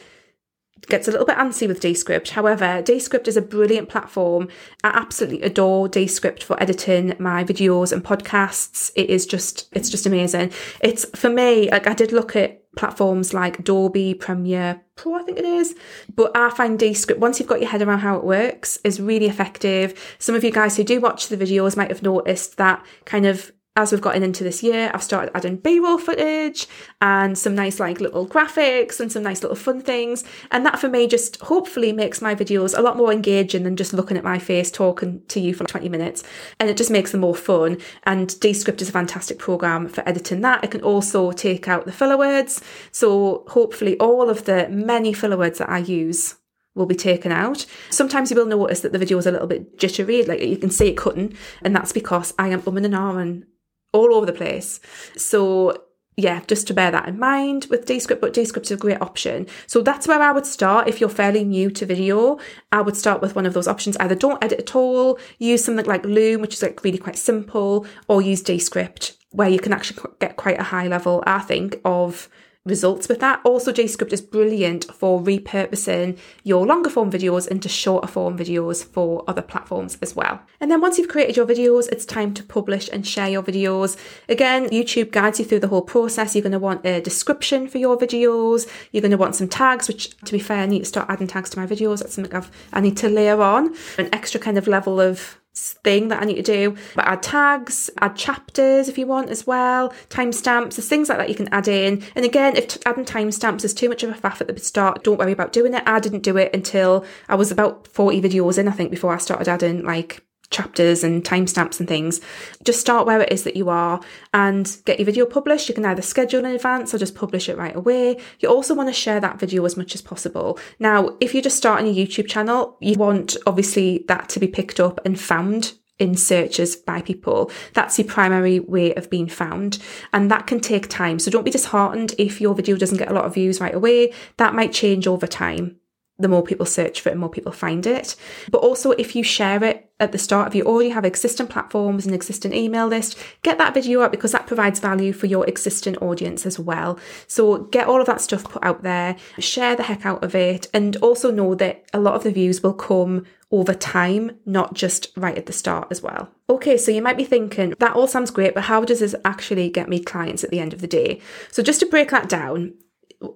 gets 0.88 1.07
a 1.07 1.12
little 1.12 1.26
bit 1.26 1.37
antsy 1.37 1.69
with 1.69 1.79
Descript. 1.79 2.31
However, 2.31 2.83
Descript 2.83 3.29
is 3.29 3.37
a 3.37 3.43
brilliant 3.43 3.88
platform. 3.88 4.49
I 4.83 4.88
absolutely 4.88 5.43
adore 5.43 5.88
Descript 5.88 6.43
for 6.43 6.61
editing 6.61 7.14
my 7.21 7.45
videos 7.45 7.93
and 7.93 8.02
podcasts. 8.02 8.91
It 8.97 9.09
is 9.09 9.25
just, 9.25 9.69
it's 9.71 9.91
just 9.91 10.07
amazing. 10.07 10.50
It's 10.81 11.05
for 11.17 11.31
me, 11.31 11.71
like 11.71 11.87
I 11.87 11.95
did 11.95 12.11
look 12.11 12.35
at 12.35 12.59
platforms 12.75 13.33
like 13.33 13.61
Adobe 13.61 14.14
Premiere 14.14 14.83
Pro, 14.97 15.14
I 15.14 15.23
think 15.23 15.38
it 15.38 15.45
is. 15.45 15.76
But 16.12 16.37
I 16.37 16.50
find 16.50 16.76
Descript, 16.76 17.21
once 17.21 17.38
you've 17.38 17.49
got 17.49 17.61
your 17.61 17.71
head 17.71 17.83
around 17.83 18.00
how 18.00 18.17
it 18.17 18.25
works, 18.25 18.79
is 18.83 19.00
really 19.00 19.26
effective. 19.26 20.17
Some 20.19 20.35
of 20.35 20.43
you 20.43 20.50
guys 20.50 20.76
who 20.76 20.83
do 20.83 21.00
watch 21.00 21.29
the 21.29 21.37
videos 21.37 21.76
might 21.76 21.91
have 21.91 22.02
noticed 22.02 22.57
that 22.57 22.85
kind 23.05 23.26
of 23.26 23.52
as 23.75 23.91
we've 23.91 24.02
gotten 24.02 24.23
into 24.23 24.45
this 24.45 24.62
year, 24.62 24.91
I've 24.93 25.02
started 25.02 25.35
adding 25.35 25.57
B-roll 25.57 25.97
footage 25.97 26.67
and 27.00 27.38
some 27.38 27.55
nice 27.55 27.81
like 27.81 28.02
little 28.02 28.26
graphics 28.26 29.00
and 29.00 29.11
some 29.11 29.23
nice 29.23 29.43
little 29.43 29.57
fun 29.57 29.81
things. 29.81 30.25
And 30.50 30.67
that 30.67 30.79
for 30.79 30.91
me 30.91 31.07
just 31.07 31.41
hopefully 31.41 31.91
makes 31.91 32.21
my 32.21 32.35
videos 32.35 32.76
a 32.76 32.83
lot 32.83 32.99
more 32.99 33.11
engaging 33.11 33.62
than 33.62 33.76
just 33.76 33.95
looking 33.95 34.19
at 34.19 34.25
my 34.25 34.38
face 34.38 34.71
talking 34.71 35.23
to 35.29 35.41
you 35.41 35.55
for 35.55 35.64
20 35.64 35.88
minutes. 35.88 36.23
And 36.61 36.69
it 36.69 36.76
just 36.76 36.91
makes 36.91 37.12
them 37.12 37.23
more 37.23 37.35
fun. 37.35 37.79
And 38.02 38.38
Descript 38.41 38.83
is 38.83 38.91
a 38.91 38.93
fantastic 38.93 39.38
program 39.38 39.88
for 39.88 40.07
editing 40.07 40.43
that. 40.43 40.62
It 40.62 40.71
can 40.71 40.83
also 40.83 41.33
take 41.33 41.67
out 41.67 41.87
the 41.87 41.93
filler 41.93 42.19
words. 42.19 42.61
So 42.91 43.45
hopefully 43.49 43.99
all 43.99 44.29
of 44.29 44.45
the 44.45 44.69
many 44.69 45.14
filler 45.14 45.38
words 45.38 45.61
that 45.61 45.71
I 45.71 45.79
use 45.79 46.35
will 46.75 46.87
be 46.87 46.95
taken 46.95 47.33
out. 47.33 47.64
Sometimes 47.88 48.31
you 48.31 48.37
will 48.37 48.47
notice 48.47 48.81
that 48.81 48.93
the 48.93 48.99
video 48.99 49.17
is 49.17 49.26
a 49.26 49.33
little 49.33 49.47
bit 49.47 49.79
jittery, 49.79 50.25
like 50.25 50.41
you 50.41 50.57
can 50.57 50.71
see 50.71 50.88
it 50.88 50.97
cutting, 50.97 51.37
and 51.62 51.77
that's 51.77 51.92
because 51.92 52.33
I 52.38 52.49
am 52.49 52.62
umming 52.62 52.87
and 52.87 52.94
ahhing 52.94 53.44
all 53.92 54.14
over 54.14 54.26
the 54.26 54.33
place. 54.33 54.81
So 55.16 55.85
yeah, 56.16 56.42
just 56.46 56.66
to 56.66 56.74
bear 56.74 56.90
that 56.90 57.09
in 57.09 57.18
mind 57.18 57.66
with 57.70 57.87
Descript, 57.87 58.20
but 58.20 58.35
Descript 58.35 58.66
is 58.66 58.72
a 58.72 58.76
great 58.76 59.00
option. 59.00 59.46
So 59.66 59.81
that's 59.81 60.07
where 60.07 60.20
I 60.20 60.31
would 60.31 60.44
start 60.44 60.87
if 60.87 61.00
you're 61.00 61.09
fairly 61.09 61.42
new 61.42 61.70
to 61.70 61.87
video. 61.87 62.38
I 62.70 62.83
would 62.83 62.96
start 62.96 63.22
with 63.22 63.35
one 63.35 63.46
of 63.46 63.55
those 63.55 63.66
options. 63.66 63.96
Either 63.96 64.14
don't 64.14 64.42
edit 64.44 64.61
at 64.61 64.76
all, 64.76 65.18
use 65.38 65.64
something 65.64 65.87
like 65.87 66.05
Loom, 66.05 66.42
which 66.42 66.55
is 66.55 66.62
like 66.62 66.85
really 66.85 66.98
quite 66.98 67.16
simple, 67.16 67.87
or 68.09 68.20
use 68.20 68.42
Descript, 68.42 69.16
where 69.31 69.48
you 69.48 69.59
can 69.59 69.72
actually 69.72 70.02
get 70.20 70.37
quite 70.37 70.61
a 70.61 70.64
high 70.64 70.87
level, 70.87 71.22
I 71.26 71.38
think, 71.38 71.81
of 71.85 72.28
results 72.64 73.09
with 73.09 73.18
that. 73.20 73.40
Also, 73.44 73.72
Descript 73.72 74.12
is 74.12 74.20
brilliant 74.20 74.85
for 74.92 75.20
repurposing 75.20 76.16
your 76.44 76.64
longer 76.64 76.88
form 76.88 77.11
videos 77.11 77.48
into 77.48 77.68
shorter 77.68 78.07
form 78.07 78.38
videos 78.38 78.85
for 78.85 79.25
other 79.27 79.42
platforms 79.42 79.98
as 80.01 80.14
well. 80.14 80.40
And 80.61 80.70
then 80.70 80.81
once 80.81 80.98
you've 80.98 81.09
created 81.09 81.37
your 81.37 81.46
videos, 81.46 81.88
it's 81.90 82.05
time 82.05 82.33
to 82.35 82.42
publish 82.42 82.88
and 82.92 83.07
share 83.07 83.29
your 83.29 83.42
videos. 83.42 83.96
Again, 84.29 84.68
YouTube 84.68 85.11
guides 85.11 85.40
you 85.40 85.44
through 85.44 85.61
the 85.61 85.68
whole 85.68 85.83
process. 85.83 86.35
You're 86.35 86.42
going 86.42 86.53
to 86.53 86.59
want 86.59 86.87
a 86.87 87.01
description 87.01 87.66
for 87.66 87.79
your 87.79 87.98
videos. 87.98 88.70
You're 88.92 89.03
going 89.03 89.11
to 89.11 89.16
want 89.16 89.35
some 89.35 89.48
tags, 89.48 89.88
which 89.88 90.16
to 90.18 90.33
be 90.33 90.38
fair, 90.38 90.59
I 90.59 90.66
need 90.66 90.81
to 90.81 90.85
start 90.85 91.11
adding 91.11 91.27
tags 91.27 91.51
to 91.51 91.59
my 91.59 91.66
videos. 91.66 91.98
That's 91.98 92.14
something 92.14 92.35
I've, 92.35 92.51
I 92.72 92.81
need 92.81 92.96
to 92.98 93.09
layer 93.09 93.42
on 93.42 93.75
an 93.98 94.09
extra 94.12 94.38
kind 94.38 94.57
of 94.57 94.68
level 94.68 95.01
of 95.01 95.41
thing 95.55 96.09
that 96.09 96.23
I 96.23 96.25
need 96.25 96.37
to 96.37 96.43
do. 96.43 96.77
But 96.95 97.07
add 97.07 97.23
tags, 97.23 97.91
add 97.99 98.17
chapters 98.17 98.88
if 98.88 98.99
you 98.99 99.07
want 99.07 99.31
as 99.31 99.47
well, 99.47 99.93
timestamps, 100.09 100.77
there's 100.77 100.88
things 100.88 101.09
like 101.09 101.19
that 101.19 101.29
you 101.29 101.35
can 101.35 101.49
add 101.49 101.69
in. 101.69 102.03
And 102.15 102.25
again, 102.25 102.57
if 102.57 102.79
adding 102.87 103.05
timestamps 103.05 103.65
is 103.65 103.75
too 103.75 103.88
much 103.88 104.03
of 104.03 104.11
a 104.11 104.15
faff 104.15 104.41
at 104.41 104.49
the 104.49 104.59
start, 104.59 105.05
don't 105.05 105.19
worry 105.19 105.33
about 105.33 105.53
doing 105.53 105.75
it. 105.75 105.83
I 105.87 106.01
didn't 106.01 106.23
do 106.23 106.37
it 106.37 106.55
until 106.55 107.05
I 107.29 107.35
was 107.35 107.51
about 107.51 107.87
40 107.88 108.21
videos 108.21 108.59
in, 108.59 108.69
I 108.69 108.73
think, 108.73 108.91
before 108.91 109.15
I 109.15 109.19
started 109.19 109.49
adding 109.49 109.85
like 109.85 110.25
chapters 110.53 111.03
and 111.03 111.25
timestamps 111.25 111.81
and 111.81 111.88
things. 111.88 112.21
Just 112.65 112.81
start 112.81 113.07
where 113.07 113.21
it 113.21 113.33
is 113.33 113.45
that 113.45 113.57
you 113.57 113.69
are 113.69 114.01
and 114.33 114.77
get 114.85 114.99
your 114.99 115.07
video 115.07 115.27
published. 115.27 115.69
You 115.69 115.75
can 115.75 115.85
either 115.85 116.03
schedule 116.03 116.45
in 116.45 116.53
advance 116.53 116.95
or 116.95 116.99
just 116.99 117.15
publish 117.15 117.49
it 117.49 117.59
right 117.59 117.75
away. 117.75 118.19
You 118.41 118.49
also 118.49 118.75
want 118.75 118.88
to 118.88 118.93
share 118.93 119.21
that 119.21 119.41
video 119.41 119.65
as 119.65 119.77
much 119.77 119.95
as 119.95 120.03
possible. 120.03 120.59
Now, 120.79 121.17
if 121.21 121.35
you're 121.35 121.43
just 121.43 121.57
starting 121.57 121.88
a 121.88 121.95
YouTube 121.95 122.29
channel, 122.29 122.77
you 122.81 122.97
want 122.97 123.37
obviously 123.47 124.05
that 124.09 124.29
to 124.31 124.41
be 124.41 124.49
picked 124.49 124.79
up 124.79 125.01
and 125.05 125.19
found 125.19 125.75
in 125.99 126.17
searches 126.17 126.75
by 126.75 127.01
people. 127.01 127.51
That's 127.75 127.99
your 127.99 128.09
primary 128.09 128.59
way 128.59 128.93
of 128.95 129.09
being 129.09 129.29
found. 129.29 129.79
And 130.12 130.31
that 130.31 130.47
can 130.47 130.59
take 130.61 130.88
time. 130.88 131.19
So 131.19 131.31
don't 131.31 131.45
be 131.45 131.51
disheartened 131.51 132.15
if 132.19 132.41
your 132.41 132.55
video 132.55 132.77
doesn't 132.77 132.99
get 132.99 133.11
a 133.11 133.15
lot 133.15 133.25
of 133.25 133.35
views 133.35 133.61
right 133.61 133.75
away. 133.75 134.12
That 134.37 134.55
might 134.55 134.73
change 134.73 135.07
over 135.07 135.27
time 135.27 135.77
the 136.19 136.29
more 136.29 136.43
people 136.43 136.67
search 136.67 137.01
for 137.01 137.09
it, 137.09 137.17
more 137.17 137.29
people 137.29 137.53
find 137.53 137.87
it. 137.87 138.17
But 138.51 138.59
also, 138.59 138.93
if 138.93 139.17
you 139.17 139.23
share 139.23 139.62
it 139.65 139.91
at 140.03 140.12
the 140.12 140.19
start, 140.19 140.49
if 140.49 140.55
you 140.55 140.65
already 140.65 140.91
have 140.91 141.05
existing 141.05 141.47
platforms 141.47 142.05
and 142.05 142.15
existing 142.15 142.53
email 142.53 142.87
list, 142.87 143.17
get 143.43 143.57
that 143.59 143.73
video 143.73 144.01
up 144.01 144.11
because 144.11 144.33
that 144.33 144.47
provides 144.47 144.81
value 144.81 145.12
for 145.12 145.27
your 145.27 145.47
existing 145.47 145.97
audience 145.99 146.45
as 146.45 146.59
well. 146.59 146.99
So 147.27 147.59
get 147.65 147.87
all 147.87 148.01
of 148.01 148.07
that 148.07 148.21
stuff 148.21 148.45
put 148.45 148.65
out 148.65 148.83
there, 148.83 149.17
share 149.38 149.77
the 149.77 149.85
heck 149.85 150.05
out 150.05 150.25
of 150.25 150.35
it, 150.35 150.69
and 150.75 150.97
also 150.97 151.31
know 151.31 151.55
that 151.55 151.85
a 151.93 152.01
lot 152.01 152.15
of 152.15 152.25
the 152.25 152.33
views 152.33 152.62
will 152.62 152.75
come 152.75 153.25
over 153.53 153.75
time, 153.75 154.38
not 154.45 154.75
just 154.75 155.12
right 155.17 155.38
at 155.38 155.47
the 155.47 155.53
start 155.53 155.88
as 155.91 156.03
well. 156.03 156.29
Okay, 156.51 156.77
so 156.77 156.91
you 156.91 157.03
might 157.03 157.17
be 157.17 157.25
thinking, 157.25 157.75
that 157.79 157.95
all 157.95 158.07
sounds 158.09 158.31
great, 158.31 158.55
but 158.55 158.65
how 158.65 158.85
does 158.85 159.01
this 159.01 159.15
actually 159.25 159.71
get 159.71 159.88
me 159.88 160.01
clients 160.01 160.43
at 160.43 160.51
the 160.51 160.59
end 160.59 160.73
of 160.73 160.81
the 160.81 160.87
day? 160.87 161.21
So 161.51 161.62
just 161.62 161.81
to 161.81 161.87
break 161.87 162.11
that 162.11 162.29
down, 162.29 162.75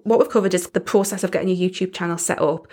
what 0.03 0.19
we've 0.19 0.29
covered 0.29 0.53
is 0.53 0.67
the 0.67 0.81
process 0.81 1.23
of 1.23 1.31
getting 1.31 1.47
your 1.47 1.69
YouTube 1.69 1.93
channel 1.93 2.17
set 2.17 2.41
up. 2.41 2.67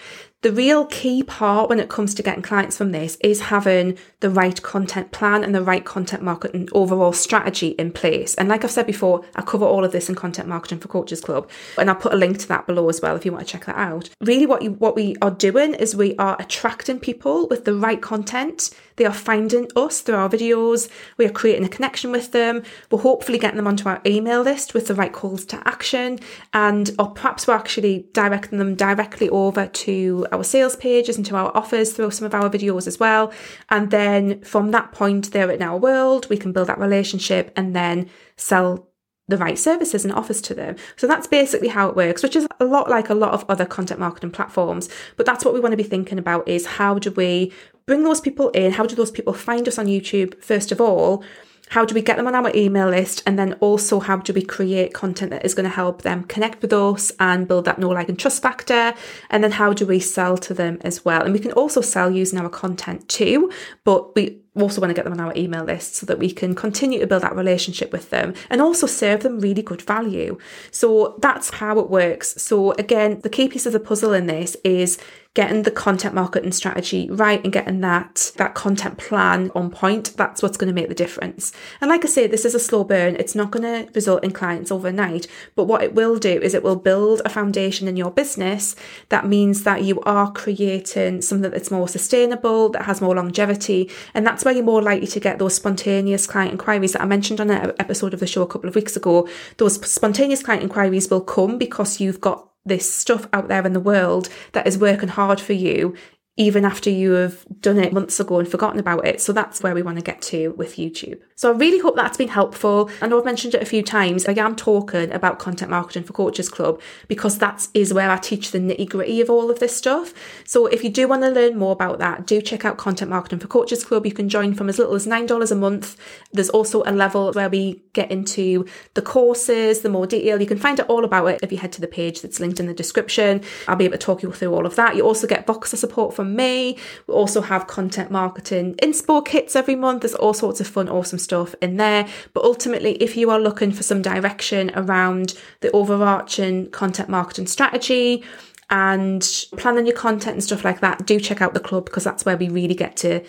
The 0.44 0.52
real 0.52 0.84
key 0.84 1.22
part 1.22 1.70
when 1.70 1.80
it 1.80 1.88
comes 1.88 2.14
to 2.14 2.22
getting 2.22 2.42
clients 2.42 2.76
from 2.76 2.92
this 2.92 3.16
is 3.22 3.40
having 3.40 3.96
the 4.20 4.28
right 4.28 4.62
content 4.62 5.10
plan 5.10 5.42
and 5.42 5.54
the 5.54 5.62
right 5.62 5.86
content 5.86 6.22
marketing 6.22 6.68
overall 6.72 7.14
strategy 7.14 7.68
in 7.78 7.90
place. 7.90 8.34
And 8.34 8.50
like 8.50 8.62
I've 8.62 8.70
said 8.70 8.86
before, 8.86 9.24
I 9.34 9.40
cover 9.40 9.64
all 9.64 9.86
of 9.86 9.92
this 9.92 10.10
in 10.10 10.14
Content 10.14 10.46
Marketing 10.46 10.80
for 10.80 10.88
Coaches 10.88 11.22
Club, 11.22 11.48
and 11.78 11.88
I'll 11.88 11.96
put 11.96 12.12
a 12.12 12.16
link 12.16 12.38
to 12.40 12.48
that 12.48 12.66
below 12.66 12.90
as 12.90 13.00
well 13.00 13.16
if 13.16 13.24
you 13.24 13.32
want 13.32 13.46
to 13.46 13.50
check 13.50 13.64
that 13.64 13.76
out. 13.76 14.10
Really, 14.20 14.44
what 14.44 14.60
you 14.60 14.72
what 14.72 14.94
we 14.94 15.16
are 15.22 15.30
doing 15.30 15.72
is 15.72 15.96
we 15.96 16.14
are 16.16 16.36
attracting 16.38 17.00
people 17.00 17.48
with 17.48 17.64
the 17.64 17.74
right 17.74 18.02
content. 18.02 18.68
They 18.96 19.06
are 19.06 19.14
finding 19.14 19.68
us 19.74 20.02
through 20.02 20.16
our 20.16 20.28
videos. 20.28 20.90
We 21.16 21.24
are 21.24 21.30
creating 21.30 21.64
a 21.64 21.68
connection 21.68 22.12
with 22.12 22.32
them. 22.32 22.62
We're 22.90 23.00
hopefully 23.00 23.38
getting 23.38 23.56
them 23.56 23.66
onto 23.66 23.88
our 23.88 24.00
email 24.06 24.42
list 24.42 24.74
with 24.74 24.88
the 24.88 24.94
right 24.94 25.12
calls 25.12 25.46
to 25.46 25.66
action, 25.66 26.18
and 26.52 26.90
or 26.98 27.12
perhaps 27.12 27.46
we're 27.46 27.54
actually 27.54 28.06
directing 28.12 28.58
them 28.58 28.74
directly 28.74 29.30
over 29.30 29.66
to 29.66 30.26
our 30.34 30.44
sales 30.44 30.76
pages 30.76 31.16
and 31.16 31.26
to 31.26 31.36
our 31.36 31.56
offers 31.56 31.92
through 31.92 32.10
some 32.10 32.26
of 32.26 32.34
our 32.34 32.50
videos 32.50 32.86
as 32.86 32.98
well. 32.98 33.32
And 33.70 33.90
then 33.90 34.40
from 34.42 34.70
that 34.72 34.92
point, 34.92 35.32
they're 35.32 35.50
in 35.50 35.62
our 35.62 35.78
world, 35.78 36.28
we 36.28 36.36
can 36.36 36.52
build 36.52 36.68
that 36.68 36.78
relationship 36.78 37.52
and 37.56 37.74
then 37.74 38.10
sell 38.36 38.88
the 39.26 39.38
right 39.38 39.58
services 39.58 40.04
and 40.04 40.12
offers 40.12 40.42
to 40.42 40.54
them. 40.54 40.76
So 40.96 41.06
that's 41.06 41.26
basically 41.26 41.68
how 41.68 41.88
it 41.88 41.96
works, 41.96 42.22
which 42.22 42.36
is 42.36 42.46
a 42.60 42.64
lot 42.64 42.90
like 42.90 43.08
a 43.08 43.14
lot 43.14 43.32
of 43.32 43.44
other 43.48 43.64
content 43.64 43.98
marketing 43.98 44.32
platforms. 44.32 44.88
But 45.16 45.24
that's 45.24 45.44
what 45.44 45.54
we 45.54 45.60
want 45.60 45.72
to 45.72 45.78
be 45.78 45.82
thinking 45.82 46.18
about 46.18 46.46
is 46.46 46.66
how 46.66 46.98
do 46.98 47.10
we 47.10 47.52
bring 47.86 48.04
those 48.04 48.20
people 48.20 48.50
in? 48.50 48.72
How 48.72 48.84
do 48.84 48.94
those 48.94 49.10
people 49.10 49.32
find 49.32 49.66
us 49.66 49.78
on 49.78 49.86
YouTube, 49.86 50.42
first 50.42 50.72
of 50.72 50.80
all? 50.80 51.24
How 51.70 51.84
do 51.84 51.94
we 51.94 52.02
get 52.02 52.16
them 52.16 52.26
on 52.26 52.34
our 52.34 52.52
email 52.54 52.88
list? 52.88 53.22
And 53.26 53.38
then 53.38 53.54
also, 53.54 53.98
how 53.98 54.18
do 54.18 54.32
we 54.32 54.42
create 54.42 54.94
content 54.94 55.30
that 55.30 55.44
is 55.44 55.54
going 55.54 55.68
to 55.68 55.74
help 55.74 56.02
them 56.02 56.24
connect 56.24 56.62
with 56.62 56.72
us 56.72 57.10
and 57.18 57.48
build 57.48 57.64
that 57.64 57.78
know, 57.78 57.88
like, 57.88 58.08
and 58.08 58.18
trust 58.18 58.42
factor? 58.42 58.94
And 59.30 59.42
then, 59.42 59.52
how 59.52 59.72
do 59.72 59.86
we 59.86 59.98
sell 59.98 60.36
to 60.38 60.54
them 60.54 60.78
as 60.82 61.04
well? 61.04 61.22
And 61.22 61.32
we 61.32 61.40
can 61.40 61.52
also 61.52 61.80
sell 61.80 62.10
using 62.10 62.38
our 62.38 62.48
content 62.48 63.08
too, 63.08 63.50
but 63.82 64.14
we 64.14 64.43
also 64.62 64.80
want 64.80 64.90
to 64.90 64.94
get 64.94 65.04
them 65.04 65.12
on 65.12 65.20
our 65.20 65.32
email 65.36 65.64
list 65.64 65.96
so 65.96 66.06
that 66.06 66.18
we 66.18 66.30
can 66.30 66.54
continue 66.54 67.00
to 67.00 67.06
build 67.06 67.22
that 67.22 67.34
relationship 67.34 67.92
with 67.92 68.10
them 68.10 68.34
and 68.50 68.60
also 68.60 68.86
serve 68.86 69.22
them 69.22 69.40
really 69.40 69.62
good 69.62 69.82
value. 69.82 70.38
So 70.70 71.16
that's 71.20 71.50
how 71.50 71.78
it 71.80 71.90
works. 71.90 72.40
So, 72.40 72.72
again, 72.72 73.20
the 73.20 73.28
key 73.28 73.48
piece 73.48 73.66
of 73.66 73.72
the 73.72 73.80
puzzle 73.80 74.12
in 74.12 74.26
this 74.26 74.56
is 74.64 74.98
getting 75.34 75.64
the 75.64 75.70
content 75.70 76.14
marketing 76.14 76.52
strategy 76.52 77.08
right 77.10 77.42
and 77.42 77.52
getting 77.52 77.80
that 77.80 78.32
that 78.36 78.54
content 78.54 78.96
plan 78.98 79.50
on 79.54 79.68
point 79.68 80.16
that's 80.16 80.42
what's 80.42 80.56
going 80.56 80.68
to 80.68 80.74
make 80.74 80.88
the 80.88 80.94
difference 80.94 81.52
and 81.80 81.90
like 81.90 82.04
i 82.04 82.08
say 82.08 82.26
this 82.26 82.44
is 82.44 82.54
a 82.54 82.60
slow 82.60 82.84
burn 82.84 83.16
it's 83.16 83.34
not 83.34 83.50
going 83.50 83.62
to 83.62 83.92
result 83.94 84.22
in 84.22 84.30
clients 84.30 84.70
overnight 84.70 85.26
but 85.56 85.64
what 85.64 85.82
it 85.82 85.94
will 85.94 86.16
do 86.16 86.40
is 86.40 86.54
it 86.54 86.62
will 86.62 86.76
build 86.76 87.20
a 87.24 87.28
foundation 87.28 87.88
in 87.88 87.96
your 87.96 88.12
business 88.12 88.76
that 89.08 89.26
means 89.26 89.64
that 89.64 89.82
you 89.82 90.00
are 90.02 90.30
creating 90.30 91.20
something 91.20 91.50
that's 91.50 91.70
more 91.70 91.88
sustainable 91.88 92.68
that 92.68 92.84
has 92.84 93.00
more 93.00 93.16
longevity 93.16 93.90
and 94.14 94.24
that's 94.24 94.43
where 94.44 94.54
you're 94.54 94.64
more 94.64 94.82
likely 94.82 95.06
to 95.06 95.20
get 95.20 95.38
those 95.38 95.54
spontaneous 95.54 96.26
client 96.26 96.52
inquiries 96.52 96.92
that 96.92 97.02
i 97.02 97.06
mentioned 97.06 97.40
on 97.40 97.50
an 97.50 97.72
episode 97.78 98.14
of 98.14 98.20
the 98.20 98.26
show 98.26 98.42
a 98.42 98.46
couple 98.46 98.68
of 98.68 98.74
weeks 98.74 98.96
ago. 98.96 99.28
Those 99.58 99.80
spontaneous 99.90 100.42
client 100.42 100.62
inquiries 100.62 101.10
will 101.10 101.20
come 101.20 101.58
because 101.58 102.00
you've 102.00 102.20
got 102.20 102.50
this 102.64 102.92
stuff 102.92 103.26
out 103.32 103.48
there 103.48 103.66
in 103.66 103.74
the 103.74 103.80
world 103.80 104.28
that 104.52 104.66
is 104.66 104.78
working 104.78 105.10
hard 105.10 105.40
for 105.40 105.52
you 105.52 105.94
even 106.36 106.64
after 106.64 106.90
you 106.90 107.12
have 107.12 107.44
done 107.60 107.78
it 107.78 107.92
months 107.92 108.18
ago 108.18 108.40
and 108.40 108.48
forgotten 108.48 108.80
about 108.80 109.06
it. 109.06 109.20
So 109.20 109.32
that's 109.32 109.62
where 109.62 109.74
we 109.74 109.82
want 109.82 109.98
to 109.98 110.04
get 110.04 110.20
to 110.22 110.50
with 110.56 110.76
YouTube. 110.76 111.20
So 111.36 111.52
I 111.52 111.56
really 111.56 111.78
hope 111.78 111.94
that's 111.94 112.16
been 112.16 112.28
helpful. 112.28 112.90
I 113.00 113.06
know 113.06 113.18
I've 113.18 113.24
mentioned 113.24 113.54
it 113.54 113.62
a 113.62 113.66
few 113.66 113.84
times. 113.84 114.26
I 114.26 114.32
am 114.32 114.56
talking 114.56 115.12
about 115.12 115.38
content 115.38 115.70
marketing 115.70 116.02
for 116.02 116.12
Coaches 116.12 116.48
Club 116.48 116.80
because 117.06 117.38
that 117.38 117.68
is 117.72 117.94
where 117.94 118.10
I 118.10 118.16
teach 118.16 118.50
the 118.50 118.58
nitty 118.58 118.88
gritty 118.88 119.20
of 119.20 119.30
all 119.30 119.48
of 119.48 119.60
this 119.60 119.76
stuff. 119.76 120.12
So 120.44 120.66
if 120.66 120.82
you 120.82 120.90
do 120.90 121.06
want 121.06 121.22
to 121.22 121.30
learn 121.30 121.56
more 121.56 121.72
about 121.72 122.00
that, 122.00 122.26
do 122.26 122.42
check 122.42 122.64
out 122.64 122.78
Content 122.78 123.10
Marketing 123.10 123.38
for 123.38 123.46
Coaches 123.46 123.84
Club. 123.84 124.04
You 124.04 124.12
can 124.12 124.28
join 124.28 124.54
from 124.54 124.68
as 124.68 124.78
little 124.78 124.94
as 124.94 125.06
$9 125.06 125.50
a 125.50 125.54
month. 125.54 125.96
There's 126.32 126.50
also 126.50 126.82
a 126.84 126.90
level 126.90 127.32
where 127.32 127.48
we 127.48 127.84
get 127.92 128.10
into 128.10 128.66
the 128.94 129.02
courses, 129.02 129.82
the 129.82 129.88
more 129.88 130.06
detail. 130.06 130.40
You 130.40 130.48
can 130.48 130.58
find 130.58 130.80
out 130.80 130.88
all 130.88 131.04
about 131.04 131.26
it 131.26 131.40
if 131.42 131.52
you 131.52 131.58
head 131.58 131.72
to 131.74 131.80
the 131.80 131.86
page 131.86 132.22
that's 132.22 132.40
linked 132.40 132.58
in 132.58 132.66
the 132.66 132.74
description. 132.74 133.42
I'll 133.68 133.76
be 133.76 133.84
able 133.84 133.98
to 133.98 133.98
talk 133.98 134.22
you 134.22 134.32
through 134.32 134.52
all 134.52 134.66
of 134.66 134.74
that. 134.74 134.96
You 134.96 135.02
also 135.02 135.28
get 135.28 135.46
Voxer 135.46 135.76
support 135.76 136.14
from 136.14 136.23
from 136.24 136.34
me. 136.34 136.78
We 137.06 137.14
also 137.14 137.42
have 137.42 137.66
content 137.66 138.10
marketing 138.10 138.76
inspo 138.76 139.24
kits 139.24 139.54
every 139.54 139.76
month. 139.76 140.00
There's 140.00 140.14
all 140.14 140.32
sorts 140.32 140.60
of 140.60 140.66
fun, 140.66 140.88
awesome 140.88 141.18
stuff 141.18 141.54
in 141.60 141.76
there. 141.76 142.08
But 142.32 142.44
ultimately, 142.44 142.92
if 143.02 143.16
you 143.16 143.30
are 143.30 143.38
looking 143.38 143.72
for 143.72 143.82
some 143.82 144.00
direction 144.00 144.70
around 144.74 145.34
the 145.60 145.70
overarching 145.72 146.70
content 146.70 147.08
marketing 147.08 147.46
strategy, 147.46 148.24
and 148.70 149.44
planning 149.58 149.86
your 149.86 149.94
content 149.94 150.32
and 150.36 150.42
stuff 150.42 150.64
like 150.64 150.80
that, 150.80 151.04
do 151.06 151.20
check 151.20 151.42
out 151.42 151.52
the 151.52 151.60
club 151.60 151.84
because 151.84 152.02
that's 152.02 152.24
where 152.24 152.38
we 152.38 152.48
really 152.48 152.74
get 152.74 152.96
to 152.96 153.22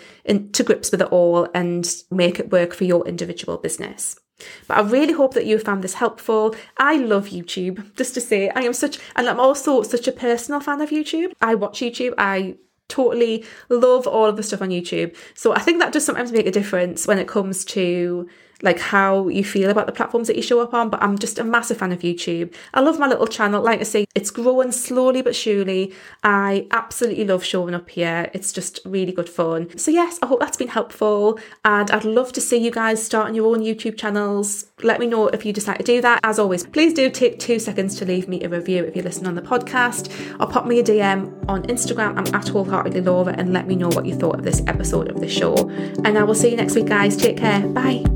to 0.52 0.62
grips 0.64 0.90
with 0.90 1.02
it 1.02 1.12
all 1.12 1.46
and 1.54 2.02
make 2.10 2.40
it 2.40 2.50
work 2.50 2.72
for 2.72 2.84
your 2.84 3.06
individual 3.06 3.58
business. 3.58 4.18
But 4.66 4.78
I 4.78 4.80
really 4.80 5.12
hope 5.12 5.34
that 5.34 5.46
you 5.46 5.58
found 5.58 5.84
this 5.84 5.94
helpful. 5.94 6.54
I 6.78 6.96
love 6.96 7.28
YouTube, 7.28 7.94
just 7.96 8.14
to 8.14 8.20
say, 8.20 8.50
I 8.50 8.62
am 8.62 8.72
such, 8.72 8.98
and 9.14 9.28
I'm 9.28 9.40
also 9.40 9.82
such 9.82 10.08
a 10.08 10.12
personal 10.12 10.60
fan 10.60 10.80
of 10.80 10.90
YouTube. 10.90 11.32
I 11.40 11.54
watch 11.54 11.80
YouTube. 11.80 12.14
I 12.18 12.56
totally 12.88 13.44
love 13.68 14.06
all 14.06 14.26
of 14.26 14.36
the 14.36 14.42
stuff 14.42 14.62
on 14.62 14.70
YouTube. 14.70 15.16
So 15.34 15.54
I 15.54 15.60
think 15.60 15.80
that 15.80 15.92
does 15.92 16.04
sometimes 16.04 16.32
make 16.32 16.46
a 16.46 16.52
difference 16.52 17.06
when 17.06 17.18
it 17.18 17.28
comes 17.28 17.64
to 17.66 18.28
like 18.62 18.78
how 18.78 19.28
you 19.28 19.44
feel 19.44 19.70
about 19.70 19.86
the 19.86 19.92
platforms 19.92 20.28
that 20.28 20.36
you 20.36 20.42
show 20.42 20.60
up 20.60 20.72
on, 20.72 20.88
but 20.90 21.02
I'm 21.02 21.18
just 21.18 21.38
a 21.38 21.44
massive 21.44 21.78
fan 21.78 21.92
of 21.92 22.00
YouTube. 22.00 22.54
I 22.74 22.80
love 22.80 22.98
my 22.98 23.06
little 23.06 23.26
channel. 23.26 23.62
Like 23.62 23.80
I 23.80 23.84
say, 23.84 24.06
it's 24.14 24.30
growing 24.30 24.72
slowly 24.72 25.22
but 25.22 25.36
surely. 25.36 25.92
I 26.22 26.66
absolutely 26.70 27.24
love 27.24 27.44
showing 27.44 27.74
up 27.74 27.90
here. 27.90 28.30
It's 28.32 28.52
just 28.52 28.80
really 28.84 29.12
good 29.12 29.28
fun. 29.28 29.76
So, 29.78 29.90
yes, 29.90 30.18
I 30.22 30.26
hope 30.26 30.40
that's 30.40 30.56
been 30.56 30.68
helpful. 30.68 31.38
And 31.64 31.90
I'd 31.90 32.04
love 32.04 32.32
to 32.32 32.40
see 32.40 32.56
you 32.56 32.70
guys 32.70 33.04
starting 33.04 33.34
your 33.34 33.54
own 33.54 33.62
YouTube 33.62 33.98
channels. 33.98 34.66
Let 34.82 35.00
me 35.00 35.06
know 35.06 35.28
if 35.28 35.44
you 35.44 35.52
decide 35.52 35.78
to 35.78 35.84
do 35.84 36.00
that. 36.00 36.20
As 36.24 36.38
always, 36.38 36.66
please 36.66 36.94
do 36.94 37.10
take 37.10 37.38
two 37.38 37.58
seconds 37.58 37.96
to 37.96 38.04
leave 38.04 38.28
me 38.28 38.42
a 38.42 38.48
review 38.48 38.84
if 38.84 38.96
you 38.96 39.02
listen 39.02 39.26
on 39.26 39.34
the 39.34 39.42
podcast 39.42 40.10
or 40.40 40.46
pop 40.46 40.66
me 40.66 40.80
a 40.80 40.82
DM 40.82 41.44
on 41.48 41.62
Instagram. 41.64 42.16
I'm 42.16 42.34
at 42.34 42.48
wholeheartedly 42.48 43.02
Laura 43.02 43.34
and 43.36 43.52
let 43.52 43.66
me 43.66 43.76
know 43.76 43.88
what 43.88 44.06
you 44.06 44.14
thought 44.14 44.38
of 44.38 44.44
this 44.44 44.62
episode 44.66 45.08
of 45.08 45.20
the 45.20 45.28
show. 45.28 45.68
And 46.04 46.18
I 46.18 46.22
will 46.24 46.34
see 46.34 46.50
you 46.50 46.56
next 46.56 46.74
week, 46.74 46.86
guys. 46.86 47.16
Take 47.16 47.36
care. 47.36 47.66
Bye. 47.68 48.15